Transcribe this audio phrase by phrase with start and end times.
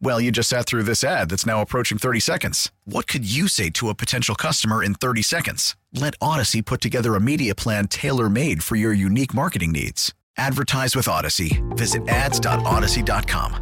[0.00, 2.70] Well, you just sat through this ad that's now approaching 30 seconds.
[2.84, 5.76] What could you say to a potential customer in 30 seconds?
[5.92, 10.12] Let Odyssey put together a media plan tailor made for your unique marketing needs.
[10.36, 11.62] Advertise with Odyssey.
[11.70, 13.52] Visit ads.odyssey.com.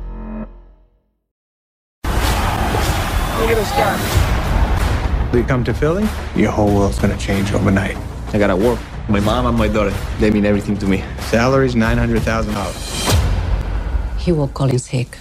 [3.39, 5.37] Look at this guy.
[5.37, 7.97] You come to Philly, your whole world's gonna change overnight.
[8.33, 8.79] I gotta work.
[9.09, 11.03] My mom and my daughter, they mean everything to me.
[11.31, 14.19] Salary's $900,000.
[14.19, 15.19] He will call in sick.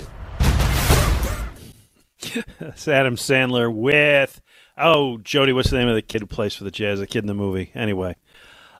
[2.59, 4.41] It's Adam Sandler with
[4.77, 5.53] oh Jody.
[5.53, 6.99] What's the name of the kid who plays for the Jazz?
[6.99, 7.71] The kid in the movie.
[7.75, 8.15] Anyway.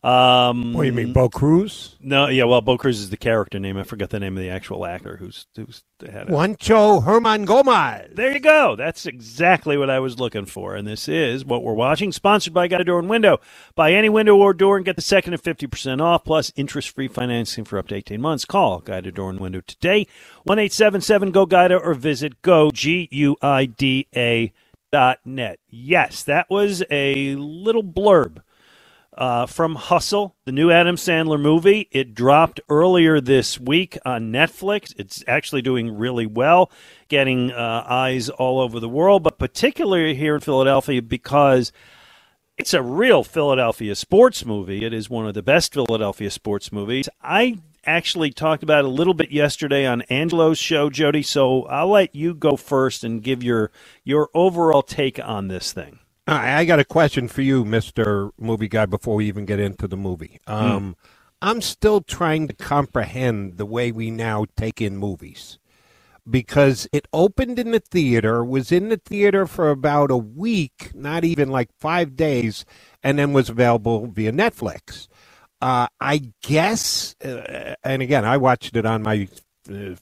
[0.04, 1.96] Um, what do you mean, Bo Cruz?
[2.02, 2.46] No, yeah.
[2.46, 3.78] Well, Bo Cruz is the character name.
[3.78, 6.30] I forgot the name of the actual actor who's who's had it.
[6.30, 8.10] Juancho Herman Gomez.
[8.16, 8.76] There you go.
[8.76, 10.76] That's exactly what I was looking for.
[10.76, 12.12] And this is what we're watching.
[12.12, 13.42] Sponsored by Guida Door and Window.
[13.76, 17.10] Buy any window or door and get the second at fifty percent off, plus interest-free
[17.10, 18.44] financing for up to eighteen months.
[18.44, 20.08] Call Guida Door and Window today.
[20.46, 24.52] One eight seven seven Go Guida or visit go g u i d a
[24.92, 25.60] dot net.
[25.70, 28.42] Yes, that was a little blurb
[29.22, 31.88] uh, from Hustle, the new Adam Sandler movie.
[31.92, 34.96] It dropped earlier this week on Netflix.
[34.98, 36.72] It's actually doing really well,
[37.08, 41.72] getting uh, eyes all over the world, but particularly here in Philadelphia because
[42.58, 44.84] it's a real Philadelphia sports movie.
[44.84, 47.08] It is one of the best Philadelphia sports movies.
[47.22, 51.22] I actually talked about it a little bit yesterday on Angelo's show, Jody.
[51.22, 53.70] So I'll let you go first and give your
[54.04, 56.00] your overall take on this thing.
[56.32, 58.86] I got a question for you, Mister Movie Guy.
[58.86, 61.10] Before we even get into the movie, um, mm.
[61.42, 65.60] I'm still trying to comprehend the way we now take in movies
[66.30, 71.24] because it opened in the theater, was in the theater for about a week, not
[71.26, 72.66] even like five days,
[73.04, 75.08] and then was available via Netflix.
[75.62, 79.28] Uh, I guess, uh, and again, I watched it on my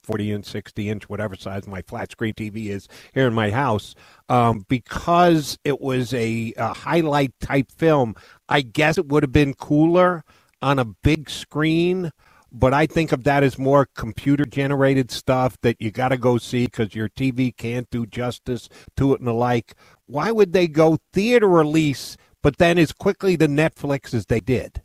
[0.02, 3.96] 40 inch, 60 inch, whatever size my flat screen TV is here in my house,
[4.28, 8.16] um, because it was a, a highlight type film.
[8.48, 10.24] I guess it would have been cooler
[10.62, 12.12] on a big screen,
[12.52, 16.38] but I think of that as more computer generated stuff that you got to go
[16.38, 19.76] see because your TV can't do justice to it and the like.
[20.06, 24.82] Why would they go theater release, but then as quickly to Netflix as they did?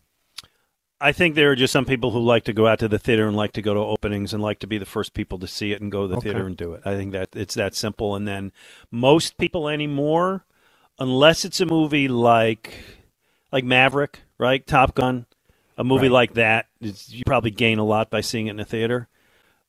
[1.04, 3.28] I think there are just some people who like to go out to the theater
[3.28, 5.70] and like to go to openings and like to be the first people to see
[5.70, 6.30] it and go to the okay.
[6.30, 6.80] theater and do it.
[6.86, 8.16] I think that it's that simple.
[8.16, 8.52] And then
[8.90, 10.46] most people anymore,
[10.98, 12.72] unless it's a movie like
[13.52, 15.26] like Maverick, right, Top Gun,
[15.76, 16.12] a movie right.
[16.12, 19.06] like that, you probably gain a lot by seeing it in a theater.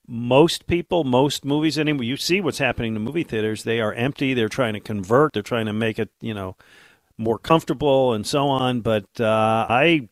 [0.07, 3.63] Most people, most movies anymore, you see what's happening to movie theaters.
[3.63, 4.33] They are empty.
[4.33, 5.33] They're trying to convert.
[5.33, 6.55] They're trying to make it, you know,
[7.17, 8.79] more comfortable and so on.
[8.79, 10.07] But uh, I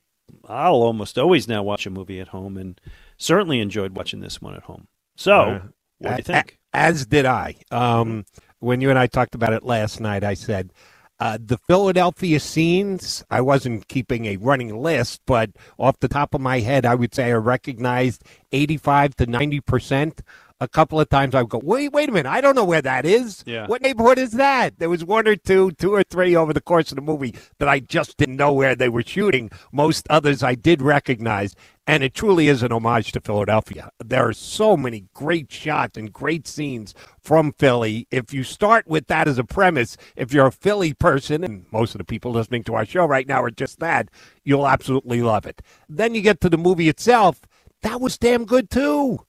[0.47, 2.79] I'll almost always now watch a movie at home, and
[3.17, 4.87] certainly enjoyed watching this one at home.
[5.15, 5.59] So, uh,
[5.99, 6.59] what do you think?
[6.73, 7.55] As did I.
[7.71, 8.25] Um,
[8.59, 10.73] when you and I talked about it last night, I said
[11.19, 13.23] uh, the Philadelphia scenes.
[13.29, 17.13] I wasn't keeping a running list, but off the top of my head, I would
[17.13, 20.21] say I recognized eighty-five to ninety percent
[20.63, 22.81] a couple of times I would go, wait, wait a minute, I don't know where
[22.81, 23.43] that is.
[23.45, 23.67] Yeah.
[23.67, 24.79] What neighborhood is that?
[24.79, 27.67] There was one or two, two or three over the course of the movie that
[27.67, 29.51] I just didn't know where they were shooting.
[29.71, 31.53] Most others I did recognize,
[31.85, 33.91] and it truly is an homage to Philadelphia.
[34.03, 38.07] There are so many great shots and great scenes from Philly.
[38.09, 41.93] If you start with that as a premise, if you're a Philly person, and most
[41.93, 44.09] of the people listening to our show right now are just that,
[44.43, 45.61] you'll absolutely love it.
[45.89, 47.41] Then you get to the movie itself.
[47.81, 49.25] That was damn good too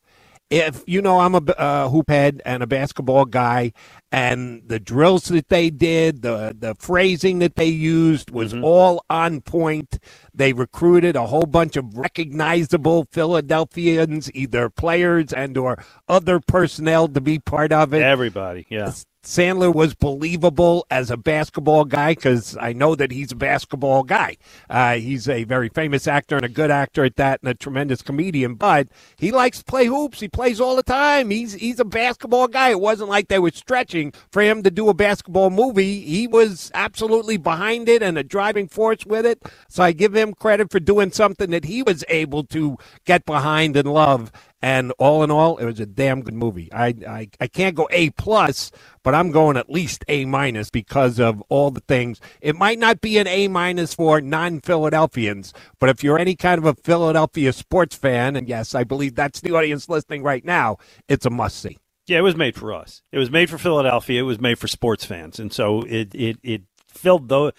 [0.55, 3.73] if you know I'm a uh, hoop head and a basketball guy,
[4.13, 8.65] and the drills that they did, the the phrasing that they used was mm-hmm.
[8.65, 9.99] all on point.
[10.33, 17.21] They recruited a whole bunch of recognizable Philadelphians, either players and or other personnel, to
[17.21, 18.03] be part of it.
[18.03, 18.93] Everybody, yeah.
[19.25, 24.37] Sandler was believable as a basketball guy because I know that he's a basketball guy.
[24.69, 28.03] Uh, he's a very famous actor and a good actor at that, and a tremendous
[28.03, 28.55] comedian.
[28.55, 30.21] But he likes to play hoops.
[30.21, 31.31] He plays all the time.
[31.31, 32.71] He's he's a basketball guy.
[32.71, 36.01] It wasn't like they were stretching for him to do a basketball movie.
[36.03, 39.43] He was absolutely behind it and a driving force with it.
[39.69, 43.77] So I give him credit for doing something that he was able to get behind
[43.77, 44.31] and love.
[44.65, 46.73] And all in all, it was a damn good movie.
[46.73, 48.71] I I, I can't go A plus,
[49.03, 52.19] but I'm going at least A minus because of all the things.
[52.41, 56.59] It might not be an A minus for non Philadelphians, but if you're any kind
[56.59, 60.79] of a Philadelphia sports fan, and yes, I believe that's the audience listening right now,
[61.09, 61.77] it's a must see.
[62.07, 63.03] Yeah, it was made for us.
[63.13, 64.21] It was made for Philadelphia.
[64.21, 67.53] It was made for sports fans, and so it it it filled those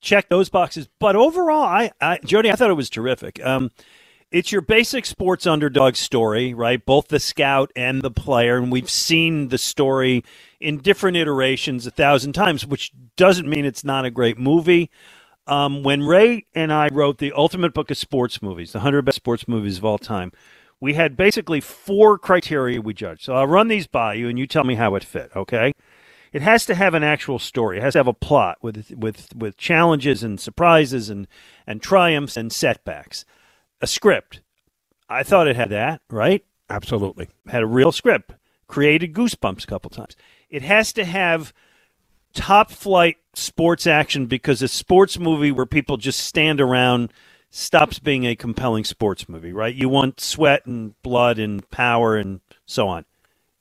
[0.00, 0.88] checked those boxes.
[1.00, 3.44] But overall, I, I Jody, I thought it was terrific.
[3.44, 3.72] Um,
[4.32, 6.84] it's your basic sports underdog story, right?
[6.84, 10.24] Both the scout and the player, and we've seen the story
[10.58, 14.90] in different iterations a thousand times, which doesn't mean it's not a great movie.
[15.46, 19.16] Um, when Ray and I wrote the ultimate book of sports movies, the 100 best
[19.16, 20.32] sports movies of all time,
[20.80, 23.24] we had basically four criteria we judged.
[23.24, 25.74] So I'll run these by you, and you tell me how it fit, okay?
[26.32, 27.76] It has to have an actual story.
[27.76, 31.28] It has to have a plot with with with challenges and surprises and
[31.66, 33.26] and triumphs and setbacks
[33.82, 34.40] a script.
[35.08, 36.42] I thought it had that, right?
[36.70, 37.28] Absolutely.
[37.48, 38.32] Had a real script.
[38.66, 40.16] Created goosebumps a couple times.
[40.48, 41.52] It has to have
[42.32, 47.12] top flight sports action because a sports movie where people just stand around
[47.50, 49.74] stops being a compelling sports movie, right?
[49.74, 53.04] You want sweat and blood and power and so on.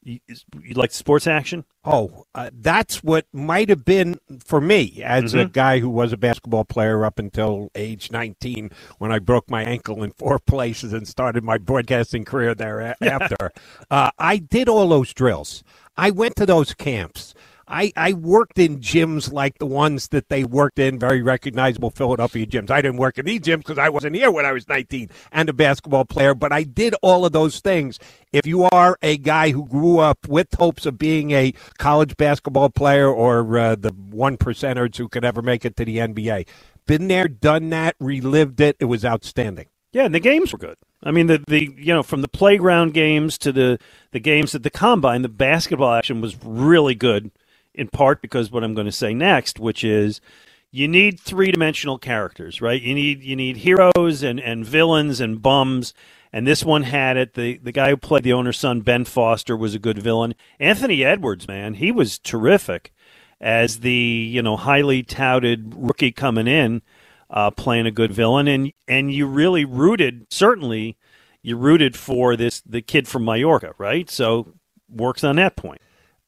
[0.04, 0.20] You,
[0.64, 1.64] you like sports action?
[1.86, 5.40] Oh, uh, that's what might have been for me as mm-hmm.
[5.40, 9.64] a guy who was a basketball player up until age 19 when I broke my
[9.64, 13.52] ankle in four places and started my broadcasting career thereafter.
[13.92, 15.64] uh, I did all those drills.
[15.96, 17.36] I went to those camps.
[17.72, 22.46] I, I worked in gyms like the ones that they worked in, very recognizable Philadelphia
[22.46, 22.70] gyms.
[22.70, 25.48] I didn't work in these gyms because I wasn't here when I was 19 and
[25.48, 27.98] a basketball player, but I did all of those things.
[28.34, 32.70] If you are a guy who grew up with hopes of being a college basketball
[32.70, 36.48] player or uh, the one percenters who could ever make it to the NBA,
[36.88, 39.68] been there, done that, relived it, it was outstanding.
[39.94, 40.78] Yeah, and the games were good.
[41.04, 43.80] I mean, the, the you know from the playground games to the
[44.12, 47.32] the games at the combine, the basketball action was really good
[47.82, 50.22] in part because what I'm going to say next, which is
[50.70, 52.82] you need three dimensional characters, right?
[52.82, 55.94] You need you need heroes and, and villains and bums.
[56.32, 57.34] And this one had it.
[57.34, 60.36] The the guy who played the owner's son, Ben Foster, was a good villain.
[60.60, 62.94] Anthony Edwards, man, he was terrific
[63.42, 66.84] as the you know highly touted rookie coming in,
[67.32, 68.48] uh, playing a good villain.
[68.48, 70.98] And and you really rooted certainly
[71.42, 74.08] you rooted for this the kid from Majorca, right?
[74.10, 74.54] So
[74.88, 75.82] works on that point.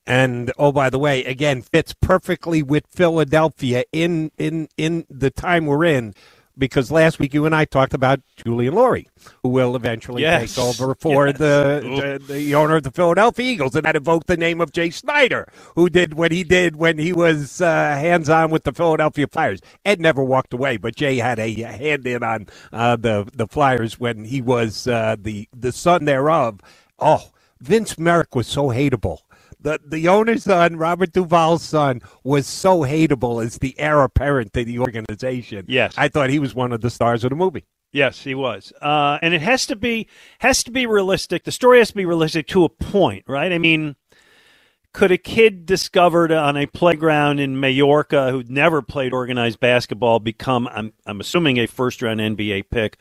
[0.05, 5.65] And oh, by the way, again, fits perfectly with Philadelphia in in in the time
[5.65, 6.13] we're in,
[6.57, 9.07] because last week you and I talked about Julian Lurie,
[9.44, 10.55] who will eventually yes.
[10.55, 11.38] take over for yes.
[11.38, 14.89] the, the, the owner of the Philadelphia Eagles, and that evoked the name of Jay
[14.89, 17.65] Snider, who did what he did when he was uh,
[17.95, 19.61] hands on with the Philadelphia Flyers.
[19.85, 24.00] Ed never walked away, but Jay had a hand in on uh, the the Flyers
[24.00, 26.59] when he was uh, the the son thereof.
[27.00, 29.19] Oh, Vince Merrick was so hateable
[29.63, 34.63] the the owner's son, Robert Duvall's son, was so hateable as the heir apparent to
[34.63, 35.65] the organization.
[35.68, 37.65] Yes, I thought he was one of the stars of the movie.
[37.92, 40.07] Yes, he was, uh, and it has to be
[40.39, 41.43] has to be realistic.
[41.43, 43.51] The story has to be realistic to a point, right?
[43.51, 43.96] I mean,
[44.93, 50.67] could a kid discovered on a playground in Majorca who'd never played organized basketball become,
[50.72, 52.98] I'm I'm assuming, a first round NBA pick?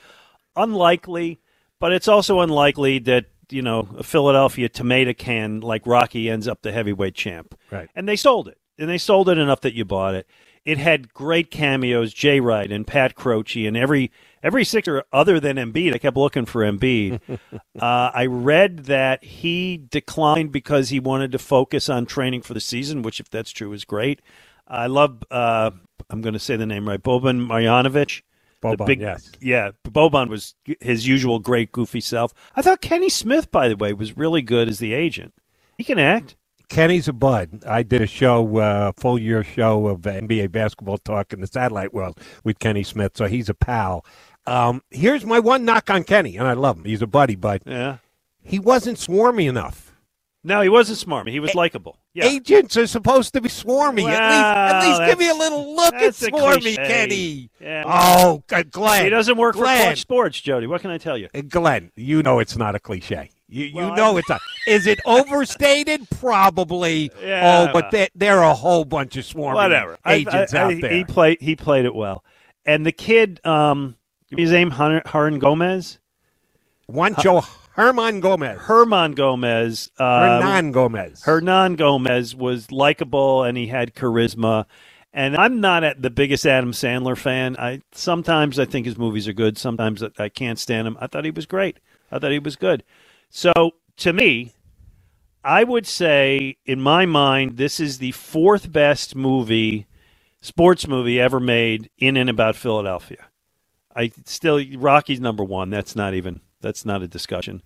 [0.57, 1.41] Unlikely,
[1.81, 6.63] but it's also unlikely that you know, a Philadelphia tomato can like Rocky ends up
[6.63, 7.59] the heavyweight champ.
[7.71, 7.89] Right.
[7.95, 8.59] And they sold it.
[8.79, 10.27] And they sold it enough that you bought it.
[10.65, 15.57] It had great cameos, Jay Wright and Pat Croce and every every Sixer other than
[15.57, 15.95] Embiid.
[15.95, 17.21] I kept looking for Embiid.
[17.81, 22.61] uh, I read that he declined because he wanted to focus on training for the
[22.61, 24.23] season, which, if that's true, is great.
[24.69, 25.23] I love.
[25.31, 25.73] Uh,
[26.09, 27.03] I'm going to say the name right.
[27.03, 28.23] Boban Marjanovic.
[28.63, 29.31] Boban, big, yes.
[29.41, 32.33] Yeah, Boban was his usual great goofy self.
[32.55, 35.35] I thought Kenny Smith, by the way, was really good as the agent.
[35.77, 36.37] He can act.
[36.69, 37.65] Kenny's a bud.
[37.67, 41.93] I did a show, uh, full year show of NBA basketball talk in the satellite
[41.93, 44.07] world with Kenny Smith, so he's a pal.
[44.47, 46.85] Um, here's my one knock on Kenny, and I love him.
[46.85, 47.99] He's a buddy, but yeah.
[48.43, 49.92] he wasn't swarmy enough.
[50.45, 51.31] No, he wasn't smarmy.
[51.31, 51.99] He was likable.
[52.15, 52.25] Yeah.
[52.27, 54.03] Agents are supposed to be swarmy.
[54.03, 57.49] Well, at least, at least give me a little look at swarmy, Kenny.
[57.61, 57.85] Yeah.
[57.87, 59.05] Oh, Glenn.
[59.05, 59.79] He doesn't work Glenn.
[59.79, 60.67] for Clutch Sports, Jody.
[60.67, 61.29] What can I tell you?
[61.33, 63.31] Uh, Glenn, you know it's not a cliche.
[63.49, 64.41] You, you know I- it's a.
[64.67, 66.09] Is it overstated?
[66.19, 67.13] Probably.
[67.23, 67.69] Yeah.
[67.69, 69.97] Oh, but there, there are a whole bunch of swarming Whatever.
[70.07, 70.93] Agents I- I- out there.
[70.93, 71.39] He played.
[71.41, 72.25] He played it well.
[72.67, 73.97] And the kid, um,
[74.37, 75.99] his name, Hernan Gomez.
[76.91, 77.45] Juancho
[77.75, 78.59] Herman Gomez.
[78.61, 79.91] Herman Gomez.
[79.99, 81.23] Uh, Hernan Gomez.
[81.23, 84.67] Hernan Gomez was likable and he had charisma.
[85.15, 87.57] And I'm not at the biggest Adam Sandler fan.
[87.59, 89.59] I sometimes I think his movies are good.
[89.59, 90.97] Sometimes I- I can't stand him.
[91.01, 91.79] I thought he was great.
[92.11, 92.83] I thought he was good.
[93.31, 93.53] So
[93.99, 94.53] to me,
[95.45, 99.87] I would say in my mind, this is the fourth best movie,
[100.41, 103.27] sports movie ever made in and about Philadelphia.
[103.95, 105.69] I still Rocky's number one.
[105.71, 107.63] That's not even that's not a discussion.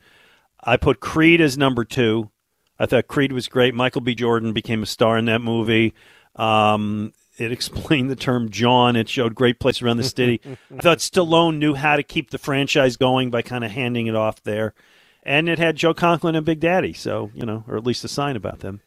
[0.62, 2.30] I put Creed as number two.
[2.78, 3.74] I thought Creed was great.
[3.74, 4.14] Michael B.
[4.14, 5.94] Jordan became a star in that movie.
[6.34, 8.96] Um, it explained the term jawn.
[8.96, 10.40] It showed great place around the city.
[10.76, 14.16] I thought Stallone knew how to keep the franchise going by kind of handing it
[14.16, 14.74] off there.
[15.22, 18.08] And it had Joe Conklin and Big Daddy, so, you know, or at least a
[18.08, 18.80] sign about them.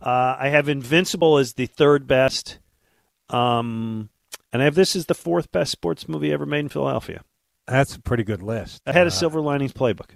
[0.00, 2.58] Uh, I have Invincible as the third best.
[3.28, 4.10] Um,
[4.52, 7.24] and I have this as the fourth best sports movie ever made in Philadelphia.
[7.66, 8.82] That's a pretty good list.
[8.86, 10.10] I had a Uh, Silver Linings Playbook.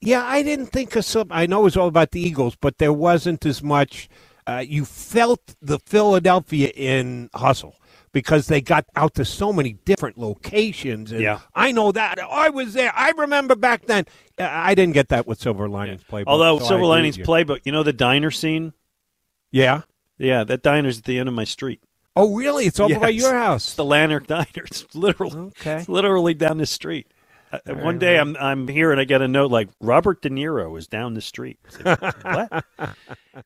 [0.00, 1.26] Yeah, I didn't think of some.
[1.30, 4.08] I know it was all about the Eagles, but there wasn't as much.
[4.46, 7.74] Uh, you felt the Philadelphia in hustle
[8.12, 11.10] because they got out to so many different locations.
[11.10, 11.40] And Yeah.
[11.54, 12.20] I know that.
[12.20, 12.92] I was there.
[12.94, 14.04] I remember back then.
[14.38, 16.24] Uh, I didn't get that with Silver Linings Playbook.
[16.28, 17.24] Although so Silver Linings you.
[17.24, 18.72] Playbook, you know the diner scene?
[19.50, 19.82] Yeah.
[20.16, 21.80] Yeah, that diner's at the end of my street.
[22.18, 22.66] Oh, really?
[22.66, 23.22] It's over by Yes.
[23.22, 23.74] your It's house.
[23.76, 24.46] the Llanerch Diner.
[24.56, 25.78] It's literally, Okay.
[25.78, 27.08] it's literally down the street.
[27.52, 30.76] Uh, one day I'm I'm here and I get a note like Robert De Niro
[30.78, 31.58] is down the street.
[31.70, 32.64] Said, what?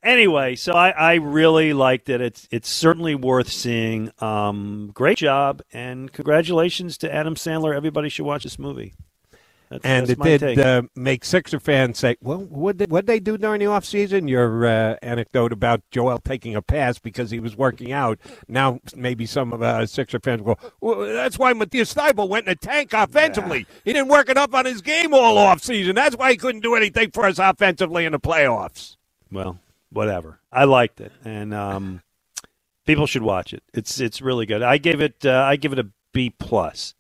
[0.03, 2.21] anyway, so I, I really liked it.
[2.21, 4.11] It's it's certainly worth seeing.
[4.21, 7.77] Um, great job and congratulations to Adam Sandler.
[7.77, 8.95] Everybody should watch this movie.
[9.73, 13.21] That's, and that's it did uh, make Sixer fans say, "Well, what did what they
[13.21, 17.41] do during the off season?" Your uh, anecdote about Joel taking a pass because he
[17.41, 18.19] was working out.
[18.49, 22.53] Now maybe some of uh, Sixer fans go, well, "That's why Matisse Thybulle went in
[22.53, 23.67] a tank offensively.
[23.85, 25.95] He didn't work enough on his game all off season.
[25.95, 28.97] That's why he couldn't do anything for us offensively in the playoffs."
[29.33, 29.59] well,
[29.91, 30.39] whatever.
[30.53, 32.03] I liked it, and um,
[32.87, 33.63] people should watch it.
[33.73, 34.63] It's it's really good.
[34.63, 36.95] I gave it uh, I give it a B plus,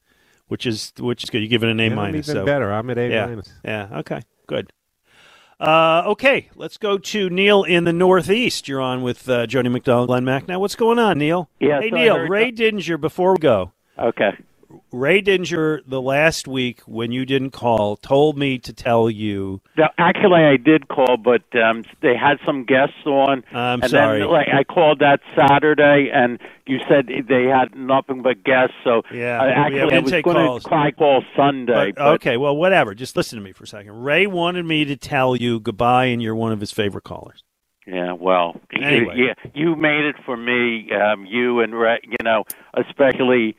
[0.52, 1.40] which is which is good.
[1.40, 2.28] You give it an A Yeah, I'm minus.
[2.28, 2.70] even so better.
[2.70, 3.50] I'm at A yeah, minus.
[3.64, 3.88] yeah.
[4.00, 4.70] Okay, good.
[5.58, 8.68] Uh, okay, let's go to Neil in the Northeast.
[8.68, 11.48] You're on with uh, Jody McDonald, Glenn Macnow, what's going on, Neil?
[11.60, 11.80] Yeah.
[11.80, 12.16] Hey, I Neil.
[12.18, 13.00] heard- Ray Didinger.
[13.00, 14.36] Before we go, Okay.
[14.90, 19.60] Ray Didinger, the last week when you didn't call, told me to tell you.
[19.76, 23.44] No, actually, I did call, but um, they had some guests on.
[23.52, 24.20] I'm and sorry.
[24.20, 28.74] Then, like, I called that Saturday, and you said they had nothing but guests.
[28.84, 31.92] So Yeah, uh, actually, I was going to try call Sunday.
[31.96, 32.94] But- okay, well, whatever.
[32.94, 34.02] Just listen to me for a second.
[34.02, 37.42] Ray wanted me to tell you goodbye, and you're one of his favorite callers.
[37.86, 39.16] Yeah, well, Anyway.
[39.16, 40.88] you, you, you made it for me.
[40.92, 43.56] Um, you and Ray, you know, especially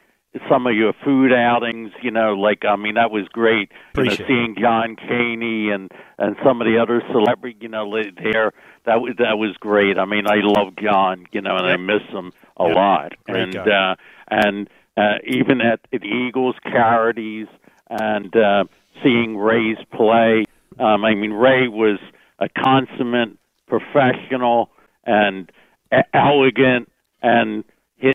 [0.49, 1.91] some of your food outings.
[2.01, 3.71] You know, like I mean, that was great.
[3.97, 7.91] You know, Appreciate seeing John Caney and and some of the other celebrity, you know,
[7.93, 8.51] there.
[8.85, 9.97] That was that was great.
[9.97, 12.75] I mean, I love John, you know, and I miss him a Yep.
[12.75, 13.13] lot.
[13.25, 13.91] Great and guy.
[13.91, 13.95] uh,
[14.29, 17.47] and uh, even at the Eagles charities
[17.89, 18.63] and uh,
[19.03, 20.45] seeing Ray's play.
[20.79, 21.99] Um, I mean, Ray was
[22.39, 23.37] a consummate
[23.67, 24.69] professional
[25.05, 25.51] and
[26.13, 26.89] elegant,
[27.21, 27.63] and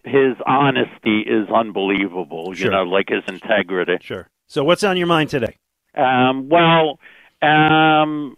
[0.04, 2.52] his, honesty is unbelievable.
[2.52, 2.66] Sure.
[2.66, 3.98] You know, like his integrity.
[4.02, 4.28] Sure.
[4.46, 5.56] So, what's on your mind today?
[5.96, 6.98] Um, well,
[7.42, 8.36] um,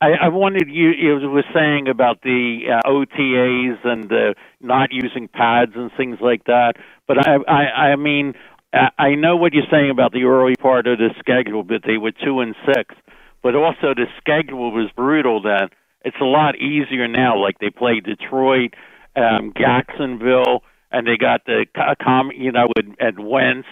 [0.00, 0.90] I, I wanted you.
[0.90, 6.44] You were saying about the uh, OTAs and uh, not using pads and things like
[6.44, 6.74] that.
[7.06, 8.34] But I, I, I mean,
[8.72, 11.98] I I know what you're saying about the early part of the schedule, but they
[11.98, 12.94] were two and six.
[13.42, 15.68] But also the schedule was brutal then.
[16.02, 17.38] It's a lot easier now.
[17.38, 18.74] Like they play Detroit,
[19.16, 20.62] um, Jacksonville,
[20.92, 21.66] and they got the
[22.02, 23.68] com, you know, at, at Wentz.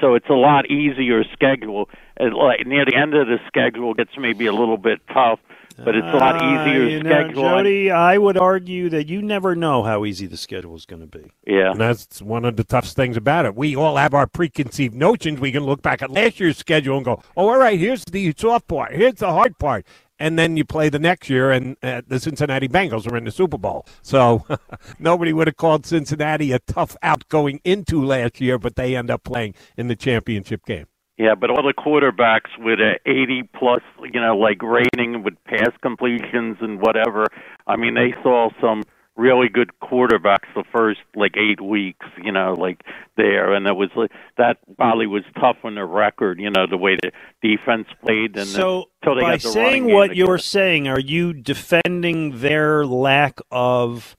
[0.00, 1.88] So it's a lot easier schedule.
[2.16, 5.38] And like near the end of the schedule gets maybe a little bit tough,
[5.84, 7.46] but it's a lot Uh, easier you know, schedule.
[7.46, 11.02] and- Jody, I would argue that you never know how easy the schedule is going
[11.02, 11.30] to be.
[11.46, 11.72] yeah.
[11.72, 13.54] And that's one of the toughest things about it.
[13.54, 15.40] We all have our preconceived notions.
[15.40, 18.32] We can look back at last year's schedule and go, "Oh, all right, here's the
[18.36, 18.92] soft part.
[18.94, 19.84] Here's the hard part."
[20.22, 23.32] And then you play the next year, and uh, the Cincinnati Bengals are in the
[23.32, 23.84] Super Bowl.
[24.02, 24.46] So
[25.00, 29.10] nobody would have called Cincinnati a tough out going into last year, but they end
[29.10, 30.86] up playing in the championship game.
[31.18, 35.72] Yeah, but all the quarterbacks with a 80 plus, you know, like rating with pass
[35.82, 37.26] completions and whatever.
[37.66, 38.84] I mean, they saw some
[39.16, 42.82] really good quarterbacks the first like eight weeks, you know, like
[43.16, 46.76] there, and it was like that probably was tough on the record, you know, the
[46.76, 47.10] way the
[47.42, 48.36] defense played.
[48.36, 54.16] And so then, by saying what you're saying, are you defending their lack of?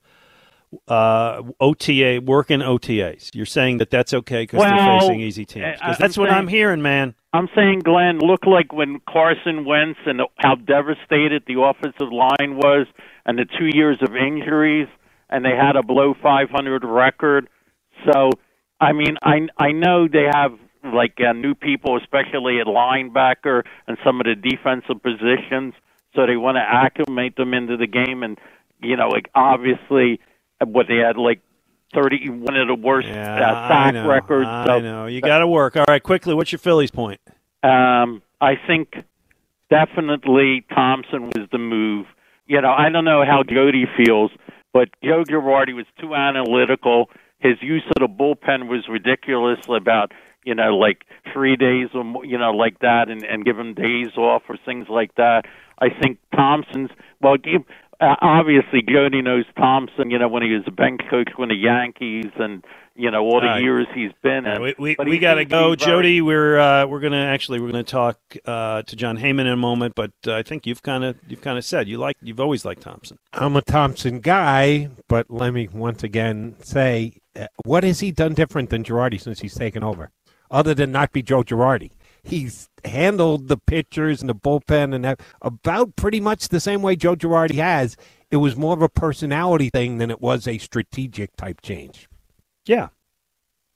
[0.88, 3.30] uh, OTA work in OTAs.
[3.34, 5.78] You're saying that that's okay because well, they're facing easy teams.
[5.78, 7.14] Because that's I'm what saying, I'm hearing, man.
[7.34, 12.86] I'm saying, Glenn, look like when Carson Wentz and how devastated the offensive line was,
[13.26, 14.86] and the two years of injuries,
[15.28, 17.48] and they had a below 500 record.
[18.06, 18.30] So,
[18.80, 20.52] I mean, I I know they have
[20.84, 25.74] like uh, new people, especially at linebacker and some of the defensive positions.
[26.14, 28.38] So they want to acclimate them into the game, and
[28.80, 30.20] you know, like obviously
[30.64, 31.40] what they had like
[31.94, 34.48] thirty one of the worst yeah, uh, sack I records.
[34.48, 35.76] I so, know you got to work.
[35.76, 37.20] All right, quickly, what's your Phillies point?
[37.62, 38.94] Um, I think
[39.70, 42.06] definitely Thomson was the move.
[42.46, 44.30] You know, I don't know how Jody feels,
[44.72, 47.08] but Joe Girardi was too analytical.
[47.38, 49.60] His use of the bullpen was ridiculous.
[49.68, 50.12] About
[50.44, 53.74] you know, like three days or more, you know, like that, and and give him
[53.74, 55.42] days off or things like that.
[55.80, 57.36] I think Thomson's well.
[58.00, 61.48] Give, uh, obviously Jody knows Thomson, you know, when he was a bench coach with
[61.48, 62.64] the Yankees and
[62.96, 63.62] you know all the All right.
[63.62, 64.62] years he's been in.
[64.62, 66.20] we we, we got to go, be very- Jody.
[66.20, 69.94] We're uh, we're gonna actually we're gonna talk uh, to Jon Heyman in a moment,
[69.96, 72.64] but uh, I think you've kind of you've kind of said you like you've always
[72.64, 73.18] liked Thomson.
[73.32, 78.34] I'm a Thomson guy, but let me once again say, uh, what has he done
[78.34, 80.10] different than Girardi since he's taken over,
[80.50, 81.90] other than not be Joe Girardi?
[82.24, 87.14] He's handled the pitchers and the bullpen and about pretty much the same way Joe
[87.14, 87.96] Girardi has.
[88.30, 92.08] It was more of a personality thing than it was a strategic type change.
[92.66, 92.88] Yeah,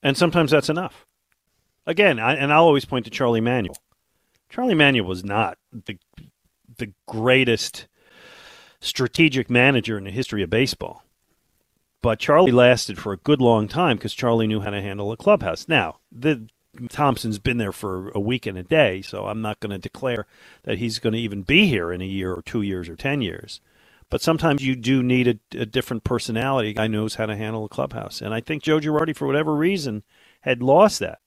[0.02, 1.06] and sometimes that's enough.
[1.86, 3.76] Again, I, and I'll always point to Charlie Manuel.
[4.48, 5.98] Charlie Manuel was not the
[6.78, 7.86] the greatest
[8.80, 11.02] strategic manager in the history of baseball,
[12.02, 15.16] but Charlie lasted for a good long time because Charlie knew how to handle a
[15.16, 15.68] clubhouse.
[15.68, 16.48] Now, the
[16.88, 20.26] Thomson's been there for a week and a day, so I'm not going to declare
[20.64, 23.20] that he's going to even be here in a year or two years or ten
[23.20, 23.60] years.
[24.10, 26.72] But sometimes you do need a, a different personality.
[26.72, 30.02] Guy knows how to handle a clubhouse, and I think Joe Girardi, for whatever reason,
[30.42, 31.18] had lost that.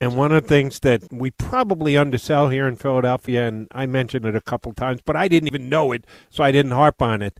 [0.00, 4.24] And one of the things that we probably undersell here in Philadelphia, and I mentioned
[4.24, 7.20] it a couple times, but I didn't even know it, so I didn't harp on
[7.20, 7.38] it.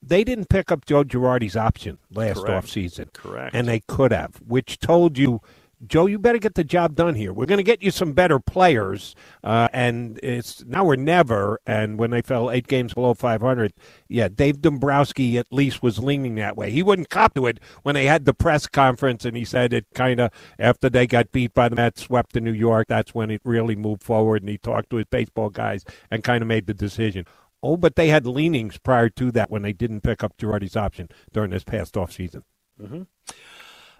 [0.00, 2.66] They didn't pick up Joe Girardi's option last Correct.
[2.66, 3.12] offseason.
[3.12, 3.56] Correct.
[3.56, 5.40] And they could have, which told you,
[5.84, 7.34] Joe, you better get the job done here.
[7.34, 11.60] We're going to get you some better players, uh, and it's now or never.
[11.66, 13.74] And when they fell eight games below 500,
[14.08, 16.70] yeah, Dave Dombrowski at least was leaning that way.
[16.70, 19.86] He wouldn't cop to it when they had the press conference, and he said it
[19.94, 22.86] kind of after they got beat by the Mets, swept to New York.
[22.88, 26.40] That's when it really moved forward, and he talked to his baseball guys and kind
[26.40, 27.26] of made the decision.
[27.62, 31.08] Oh, but they had leanings prior to that when they didn't pick up Girardi's option
[31.32, 32.44] during this past offseason.
[32.82, 33.04] Uh,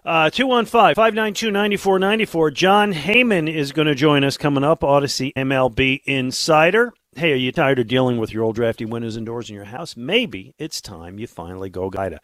[0.07, 2.51] Uh, 215 592 9494.
[2.51, 6.93] Jon Heyman is going to join us coming up, Odyssey MLB Insider.
[7.13, 9.65] Hey, are you tired of dealing with your old drafty windows and doors in your
[9.65, 9.97] house?
[9.97, 12.21] Maybe it's time you finally go Guida.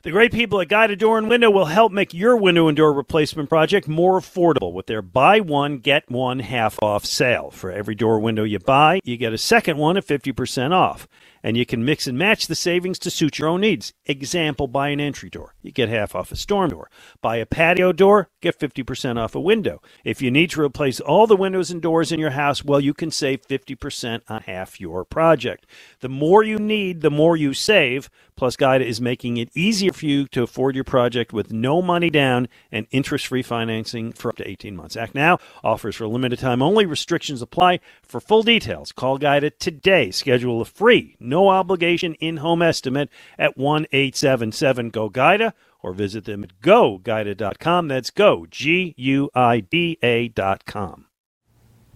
[0.00, 2.94] The great people at Guida Door and Window will help make your window and door
[2.94, 7.50] replacement project more affordable with their buy one, get one half off sale.
[7.50, 11.06] For every door window you buy, you get a second one at 50% off.
[11.42, 13.92] And you can mix and match the savings to suit your own needs.
[14.06, 15.54] Example, buy an entry door.
[15.62, 16.90] You get half off a storm door.
[17.22, 19.80] Buy a patio door, get 50% off a window.
[20.04, 22.94] If you need to replace all the windows and doors in your house, well, you
[22.94, 25.66] can save 50% on half your project.
[26.00, 28.10] The more you need, the more you save.
[28.36, 32.08] Plus, Guida is making it easier for you to afford your project with no money
[32.08, 34.96] down and interest free financing for up to 18 months.
[34.96, 36.86] Act now offers for a limited time only.
[36.86, 37.80] Restrictions apply.
[38.02, 40.10] For full details, call Guida today.
[40.10, 46.26] Schedule a free, no obligation in home estimate at 1 877 GO GUIDA or visit
[46.26, 47.88] them at goguida.com.
[47.88, 51.06] That's go, G U I D A.com.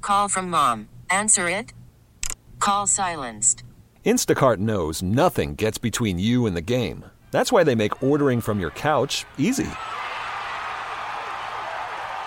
[0.00, 0.88] Call from mom.
[1.10, 1.74] Answer it.
[2.60, 3.64] Call silenced.
[4.04, 7.04] Instacart knows nothing gets between you and the game.
[7.30, 9.68] That's why they make ordering from your couch easy.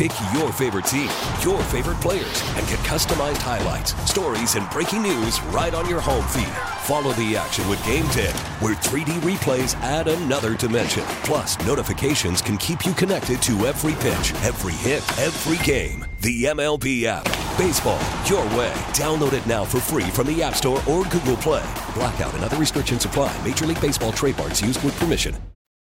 [0.00, 1.10] Pick your favorite team,
[1.42, 6.24] your favorite players, and get customized highlights, stories, and breaking news right on your home
[6.28, 6.48] feed.
[6.84, 8.32] Follow the action with Gameday,
[8.62, 11.02] where 3D replays add another dimension.
[11.24, 16.06] Plus, notifications can keep you connected to every pitch, every hit, every game.
[16.22, 17.24] The MLB app.
[17.58, 18.72] Baseball, your way.
[18.96, 21.74] Download it now for free from the App Store or Google Play.
[21.92, 23.36] Blackout and other restrictions apply.
[23.46, 25.36] Major League Baseball trademarks used with permission.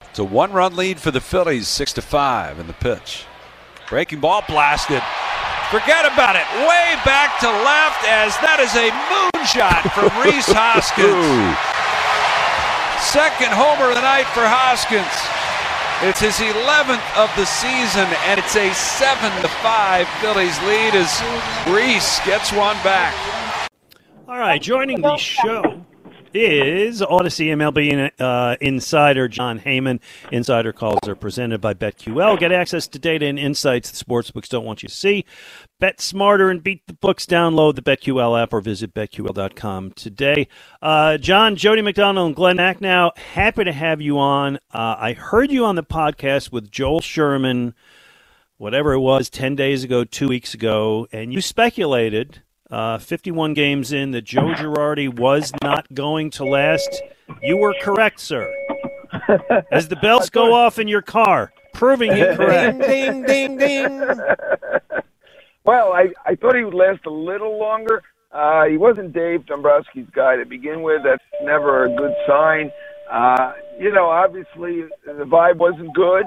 [0.03, 3.27] It's a one run lead for the Phillies, 6 to 5 in the pitch.
[3.91, 5.03] Breaking ball blasted.
[5.69, 6.47] Forget about it.
[6.63, 11.59] Way back to left as that is a moonshot from Rhys Hoskins.
[13.03, 15.11] Second homer of the night for Hoskins.
[16.07, 21.11] It's his 11th of the season, and it's a 7 to 5 Phillies lead as
[21.67, 23.11] Rhys gets one back.
[24.29, 25.80] All right, joining the show
[26.35, 30.01] is Odyssey MLB uh, insider Jon Heyman.
[30.31, 32.39] Insider calls are presented by BetQL.
[32.39, 35.25] Get access to data and insights the sportsbooks don't want you to see.
[35.79, 37.27] Bet smarter and beat the books.
[37.27, 40.49] Download the BetQL app or visit BetQL.com today.
[40.83, 44.57] Uh, Jon, Jody McDonald, and Glenn Macnow, happy to have you on.
[44.73, 47.75] Uh, I heard you on the podcast with Joel Sherman,
[48.59, 53.93] whatever it was, 10 days ago, two weeks ago, and you speculated– uh, 51 games
[53.93, 57.03] in that Joe Girardi was not going to last.
[57.43, 58.53] You were correct, sir.
[59.73, 62.81] As the bells go off in your car, proving you correct.
[62.87, 63.99] ding, ding, ding.
[63.99, 64.21] ding.
[65.65, 68.03] well, I, I thought he would last a little longer.
[68.33, 71.03] Uh, he wasn't Dave Dombrowski's guy to begin with.
[71.03, 72.71] That's never a good sign.
[73.11, 76.27] Uh, you know, obviously the vibe wasn't good.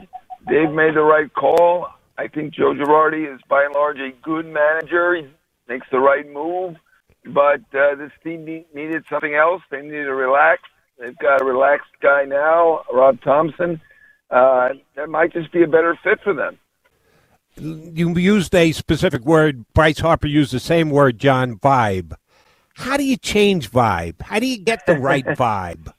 [0.50, 1.88] Dave made the right call.
[2.18, 5.16] I think Joe Girardi is by and large a good manager.
[5.16, 5.30] He's
[5.68, 6.76] makes the right move.
[7.26, 9.62] But uh, this team need, needed something else.
[9.72, 10.64] They needed to relax.
[11.00, 13.82] They've got a relaxed guy now, Rob Thomson.
[14.30, 16.58] Uh, that might just be a better fit for them.
[17.56, 19.66] You used a specific word.
[19.74, 22.14] Bryce Harper used the same word, Jon, vibe.
[22.76, 24.22] How do you change vibe?
[24.22, 25.94] How do you get the right vibe?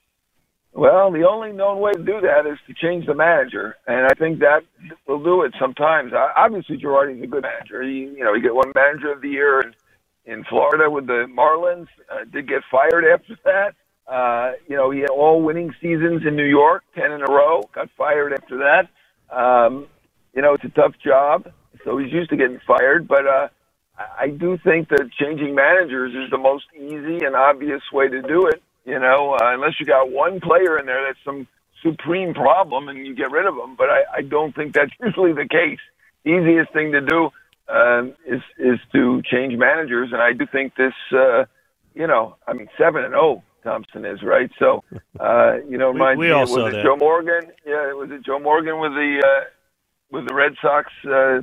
[0.75, 4.15] Well, the only known way to do that is to change the manager, and I
[4.15, 4.63] think that
[5.07, 6.13] will do it sometimes.
[6.37, 7.83] Obviously, Girardi's a good manager.
[7.85, 9.75] He, you know, he got one manager of the year in,
[10.27, 11.87] in Florida with the Marlins.
[12.11, 13.75] Uh, did get fired after that.
[14.13, 17.63] Uh, you know, he had all winning seasons in New York, ten in a row.
[17.73, 18.89] Got fired after that.
[19.35, 19.87] Um,
[20.35, 21.53] you know, it's a tough job,
[21.85, 23.07] so he's used to getting fired.
[23.07, 23.49] But uh,
[24.19, 28.49] I do think that changing managers is the most easy and obvious way to do
[28.49, 31.47] it you know, uh, unless you got one player in there that's some
[31.83, 33.77] supreme problem and you get rid of them.
[33.77, 35.81] But I, I don't think that's usually the case.
[36.25, 37.31] The easiest thing to do
[37.69, 40.95] uh, is is to change managers, and I do think this.
[41.13, 41.45] Uh,
[41.95, 43.23] you know, I mean, seven and zero.
[43.37, 44.51] Oh, Thomson is right.
[44.59, 44.85] So,
[45.19, 46.83] uh, you know, we, we me, was it that.
[46.83, 47.51] Joe Morgan?
[47.67, 49.45] Yeah, was it Joe Morgan with the uh,
[50.15, 50.91] with the Red Sox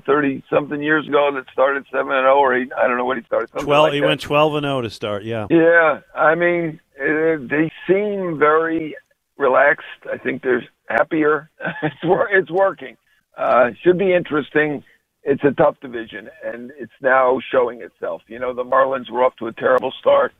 [0.06, 2.72] thirty uh, something years ago that started seven and zero or eight?
[2.76, 3.50] I don't know what he started.
[3.52, 3.88] Twelve.
[3.88, 4.08] Like he that.
[4.08, 5.24] went twelve and zero to start.
[5.24, 5.46] Yeah.
[5.50, 8.96] Yeah, I mean, they seem very
[9.38, 9.86] relaxed.
[10.12, 11.52] I think they're happier.
[11.84, 11.96] it's
[12.32, 12.98] it's working.
[13.38, 14.84] Uh, should be interesting.
[15.24, 18.22] It's a tough division, and it's now showing itself.
[18.28, 20.34] You know, the Marlins were off to a terrible start.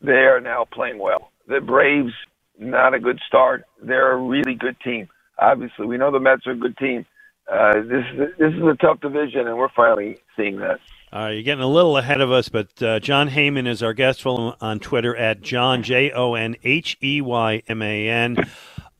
[0.00, 1.32] They are now playing well.
[1.48, 2.12] The Braves,
[2.58, 3.64] not a good start.
[3.82, 5.08] They're a really good team.
[5.40, 7.04] Obviously, we know the Mets are a good team.
[7.50, 8.04] Uh, this
[8.38, 10.80] this is a tough division, and we're finally seeing that.
[11.10, 14.20] Uh, you're getting a little ahead of us, but uh, Jon Heyman is our guest.
[14.20, 18.36] Follow him on Twitter at Jon J O N H E Y M A N.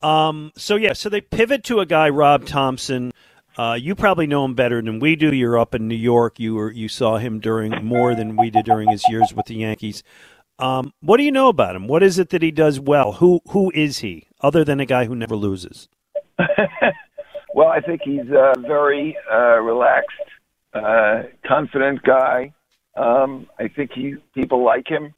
[0.01, 3.11] Um, so yeah, so they pivot to a guy, Rob Thomson.
[3.57, 5.33] Uh, you probably know him better than we do.
[5.33, 6.39] You're up in New York.
[6.39, 9.55] You were you saw him during more than we did during his years with the
[9.55, 10.01] Yankees.
[10.57, 11.87] Um, what do you know about him?
[11.87, 13.13] What is it that he does well?
[13.13, 15.89] Who who is he, other than a guy who never loses?
[17.53, 20.11] well, I think he's a very uh, relaxed,
[20.73, 22.53] uh, confident guy.
[22.95, 25.13] Um, I think he people like him.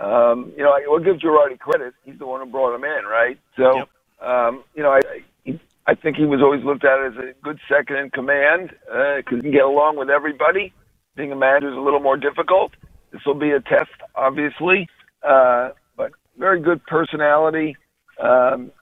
[0.00, 1.94] Um, you know, I will give Girardi credit.
[2.04, 3.38] He's the one who brought him in, right?
[3.56, 4.28] So, Yep.
[4.28, 5.00] um, you know, I,
[5.46, 9.36] I I think he was always looked at as a good second in command because
[9.36, 10.72] he can get along with everybody.
[11.16, 12.72] Being a manager is a little more difficult.
[13.12, 14.88] This will be a test, obviously,
[15.22, 17.76] uh, but very good personality.
[18.20, 18.72] Um,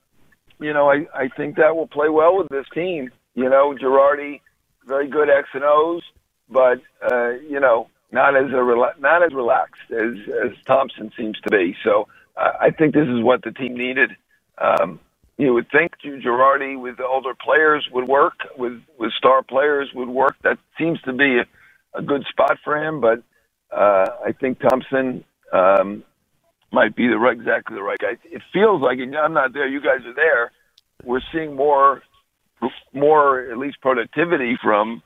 [0.62, 3.10] you know, I, I think that will play well with this team.
[3.34, 4.40] You know, Girardi,
[4.86, 6.02] very good X and O's,
[6.48, 11.40] but uh, you know, not as a rela- not as relaxed as as Thomson seems
[11.40, 11.76] to be.
[11.82, 14.10] So uh, I think this is what the team needed.
[14.58, 15.00] Um,
[15.38, 20.36] you would think Girardi with older players would work, with with star players would work.
[20.42, 21.46] That seems to be a,
[21.98, 23.22] a good spot for him, but
[23.70, 26.04] uh, I think Thomson um,
[26.72, 28.16] might be the right, exactly the right guy.
[28.24, 29.68] It feels like and I'm not there.
[29.68, 30.52] You guys are there.
[31.04, 32.02] We're seeing more,
[32.92, 35.02] more at least productivity from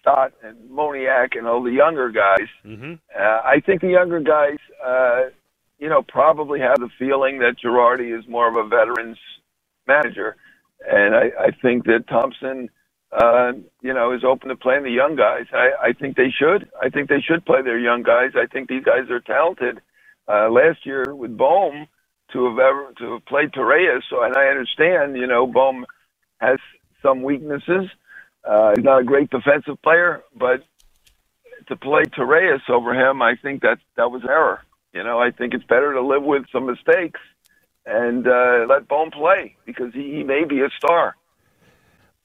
[0.00, 2.48] Stott and Moniak and all the younger guys.
[2.64, 2.94] Mm-hmm.
[3.14, 5.30] Uh, I think the younger guys, uh,
[5.78, 9.18] you know, probably have the feeling that Girardi is more of a veterans
[9.86, 10.36] manager,
[10.88, 12.70] and I, I think that Thomson,
[13.12, 13.52] uh,
[13.82, 15.46] you know, is open to playing the young guys.
[15.52, 16.68] I, I think they should.
[16.80, 18.32] I think they should play their young guys.
[18.36, 19.80] I think these guys are talented.
[20.30, 21.88] Uh, last year with Bohm,
[22.32, 25.84] to have ever to have played Torreyes, so and I understand, you know, Bohm
[26.40, 26.58] has
[27.02, 27.90] some weaknesses.
[28.44, 30.62] Uh, he's not a great defensive player, but
[31.66, 34.60] to play Torreyes over him, I think that that was error.
[34.92, 37.20] You know, I think it's better to live with some mistakes
[37.84, 41.16] and uh, let Bohm play because he, he may be a star.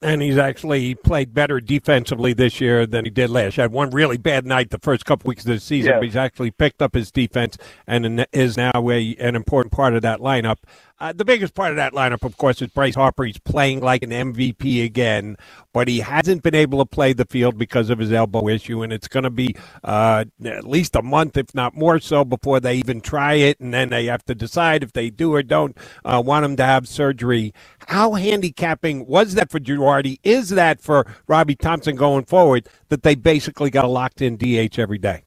[0.06, 3.56] And he's actually played better defensively this year than he did last.
[3.56, 5.98] He had one really bad night the first couple weeks of the season, Yeah.
[5.98, 10.04] but he's actually picked up his defense and is now a, an important part of
[10.04, 10.58] that lineup.
[10.98, 13.26] Uh, the biggest part of that lineup, of course, is Bryce Harper.
[13.26, 15.36] He's playing like an MVP again,
[15.74, 18.94] but he hasn't been able to play the field because of his elbow issue, and
[18.94, 22.76] it's going to be uh, at least a month, if not more so, before they
[22.76, 26.24] even try it, and then they have to decide if they do or don't uh,
[26.26, 27.54] want him to have surgery.
[27.88, 30.20] How handicapping was that for Girardi?
[30.24, 34.80] Is that for Robbie Thomson going forward that they basically got a locked in DH
[34.80, 35.25] every day?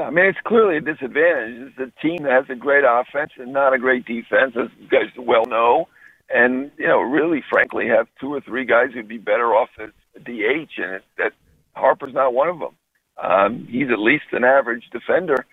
[0.00, 1.72] Yeah, I mean it's clearly a disadvantage.
[1.76, 4.88] It's a team that has a great offense and not a great defense, as you
[4.88, 5.88] guys well know.
[6.30, 9.90] And you know, really, frankly, have two or three guys who'd be better off as
[10.24, 11.32] DH, and it, that
[11.74, 12.76] Harper's not one of them.
[13.22, 15.44] Um, he's at least an average defender,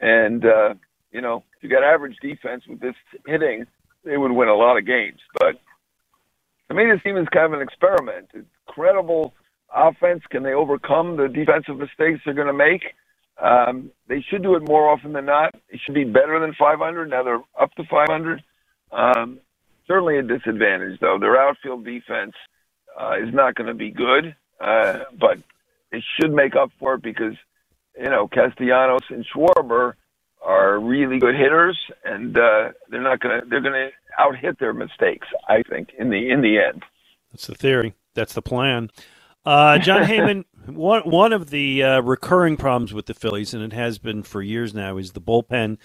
[0.00, 0.74] and uh,
[1.12, 3.66] you know, if you got average defense with this hitting,
[4.04, 5.20] they would win a lot of games.
[5.38, 5.60] But
[6.68, 8.30] to me, this team is kind of an experiment.
[8.34, 9.32] Incredible
[9.72, 10.22] offense.
[10.30, 12.82] Can they overcome the defensive mistakes they're going to make?
[13.42, 15.54] Um, they should do it more often than not.
[15.68, 17.10] It should be better than 500.
[17.10, 18.42] Now they're up to 500.
[18.92, 19.40] Um,
[19.86, 21.18] certainly a disadvantage, though.
[21.18, 22.34] Their outfield defense
[22.98, 25.38] uh, is not going to be good, uh, but
[25.90, 27.34] it should make up for it because,
[27.98, 29.94] you know, Castellanos and Schwarber
[30.40, 34.58] are really good hitters, and uh, they're not going to they're going to out hit
[34.58, 35.26] their mistakes.
[35.48, 36.82] I think in the in the end.
[37.32, 37.94] That's the theory.
[38.14, 38.90] That's the plan.
[39.44, 43.72] Uh, Jon Heyman, one one of the uh, recurring problems with the Phillies, and it
[43.72, 45.78] has been for years now, is the bullpen.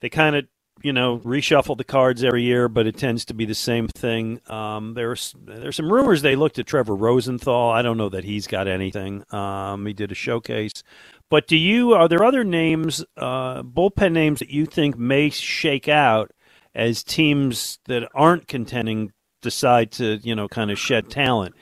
[0.00, 0.46] They kind of
[0.82, 4.40] you know reshuffle the cards every year, but it tends to be the same thing.
[4.48, 7.70] Um, there's there's some rumors they looked at Trevor Rosenthal.
[7.70, 9.24] I don't know that he's got anything.
[9.32, 10.82] Um, he did a showcase,
[11.30, 11.94] but do you?
[11.94, 16.30] Are there other names, uh, bullpen names that you think may shake out
[16.74, 21.54] as teams that aren't contending decide to you know kind of shed talent?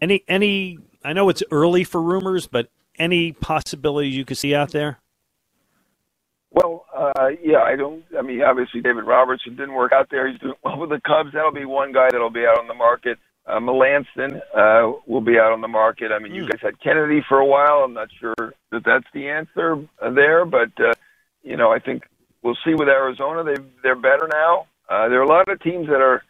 [0.00, 0.78] Any any?
[1.04, 4.98] I know it's early for rumors, but any possibilities you could see out there?
[6.50, 8.04] Well, uh, yeah, I don't.
[8.16, 10.30] I mean, obviously David Robertson didn't work out there.
[10.30, 11.30] He's doing well with the Cubs.
[11.34, 13.18] That'll be one guy that'll be out on the market.
[13.46, 16.12] Uh, Melancon uh, will be out on the market.
[16.12, 17.84] I mean, you guys had Kennedy for a while.
[17.84, 20.94] I'm not sure that that's the answer there, but uh,
[21.42, 22.04] you know, I think
[22.42, 23.44] we'll see with Arizona.
[23.44, 24.66] They they're better now.
[24.88, 26.22] Uh, there are a lot of teams that are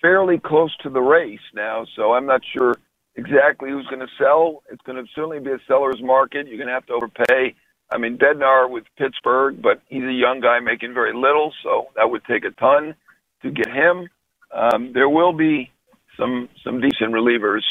[0.00, 2.76] fairly close to the race now, so I'm not sure
[3.16, 4.62] exactly who's going to sell.
[4.70, 6.46] It's going to certainly be a seller's market.
[6.46, 7.54] You're going to have to overpay.
[7.92, 12.10] I mean, Bednar with Pittsburgh, but he's a young guy making very little, so that
[12.10, 12.94] would take a ton
[13.42, 14.08] to get him.
[14.54, 15.70] Um, there will be
[16.18, 17.62] some some decent relievers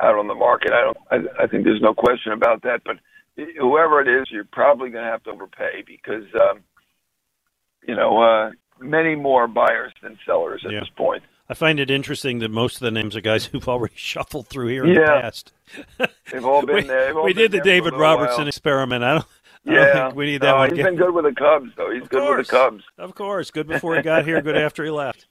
[0.00, 0.72] out on the market.
[0.72, 0.96] I don't.
[1.10, 2.82] I, I think there's no question about that.
[2.84, 2.96] But
[3.58, 6.60] whoever it is, you're probably going to have to overpay because um,
[7.86, 8.50] you know uh,
[8.80, 10.80] many more buyers than sellers at Yeah.
[10.80, 11.22] this point.
[11.52, 14.68] I find it interesting that most of the names are guys who've already shuffled through
[14.68, 15.52] here in the past.
[16.30, 17.18] They've all been we, there.
[17.18, 18.48] All we been did the there for a David Robertson while.
[18.48, 19.04] experiment.
[19.04, 19.26] I don't,
[19.68, 20.86] I don't Yeah, think we need that no, one he's again.
[20.86, 21.90] been good with the Cubs, though.
[21.92, 22.84] He's good with the Cubs.
[22.98, 25.26] Of course, good before he got here, good after he left.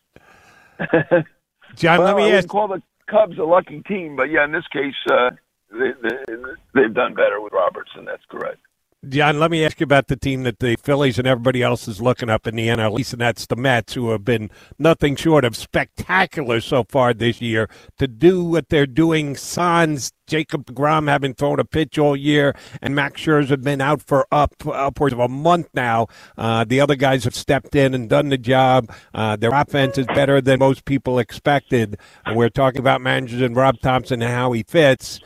[1.75, 2.35] Jon, well, let me I ask.
[2.35, 5.31] wouldn't call the Cubs a lucky team, but yeah, in this case, uh,
[5.71, 6.35] they, they,
[6.75, 8.05] they've done better with Robertson.
[8.05, 8.59] That's correct.
[9.09, 11.99] Jon, let me ask you about the team that the Phillies and everybody else is
[11.99, 15.15] looking up in the NL, at least and that's the Mets, who have been nothing
[15.15, 17.67] short of spectacular so far this year.
[17.97, 22.93] To do what they're doing, Sans, Jacob DeGrom having thrown a pitch all year, and
[22.93, 26.05] Max Scherzer have been out for up upwards of a month now.
[26.37, 28.93] Uh, the other guys have stepped in and done the job.
[29.15, 31.97] Uh, their offense is better than most people expected.
[32.23, 35.19] And we're talking about managers and Rob Thomson and how he fits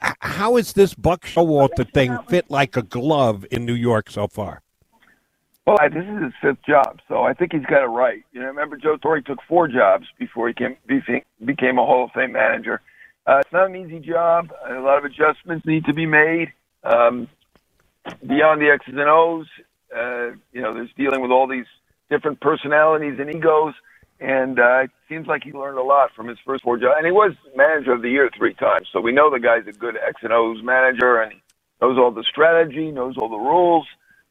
[0.00, 4.62] how is this Buck Showalter thing fit like a glove in New York so far?
[5.66, 8.24] Well, this is his fifth job, so I think he's got it right.
[8.32, 10.76] You know, remember Joe Torre took four jobs before he came,
[11.44, 12.80] became a Hall of Fame manager.
[13.26, 14.50] Uh, it's not an easy job.
[14.66, 16.52] A lot of adjustments need to be made.
[16.84, 17.28] Um,
[18.26, 19.46] beyond the X's and O's,
[19.94, 21.66] uh, you know, there's dealing with all these
[22.08, 23.74] different personalities and egos,
[24.20, 26.94] and uh, it seems like he learned a lot from his first four jobs.
[26.98, 29.72] And he was manager of the year three times, so we know the guy's a
[29.72, 31.42] good X and O's manager, and he
[31.80, 33.86] knows all the strategy, knows all the rules.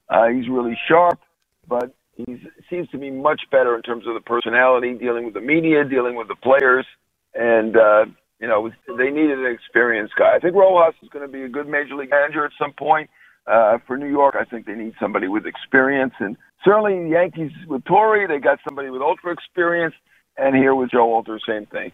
[0.09, 1.19] Uh, he's really sharp,
[1.67, 2.37] but he
[2.69, 6.15] seems to be much better in terms of the personality, dealing with the media, dealing
[6.15, 6.85] with the players,
[7.33, 8.05] and uh,
[8.39, 10.35] you know they needed an experienced guy.
[10.35, 13.09] I think Rojas is going to be a good major league manager at some point.
[13.45, 17.51] Uh, for New York, I think they need somebody with experience, and certainly the Yankees
[17.67, 19.95] with Torre, they got somebody with ultra experience,
[20.37, 21.91] and here with Showalter, same thing.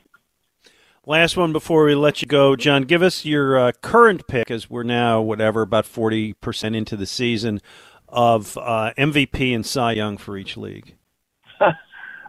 [1.06, 2.84] Last one before we let you go, Jon.
[2.84, 7.06] Give us your uh, current pick, as we're now whatever about forty percent into the
[7.06, 7.60] season
[8.08, 10.96] of uh, MVP and Cy Young for each league.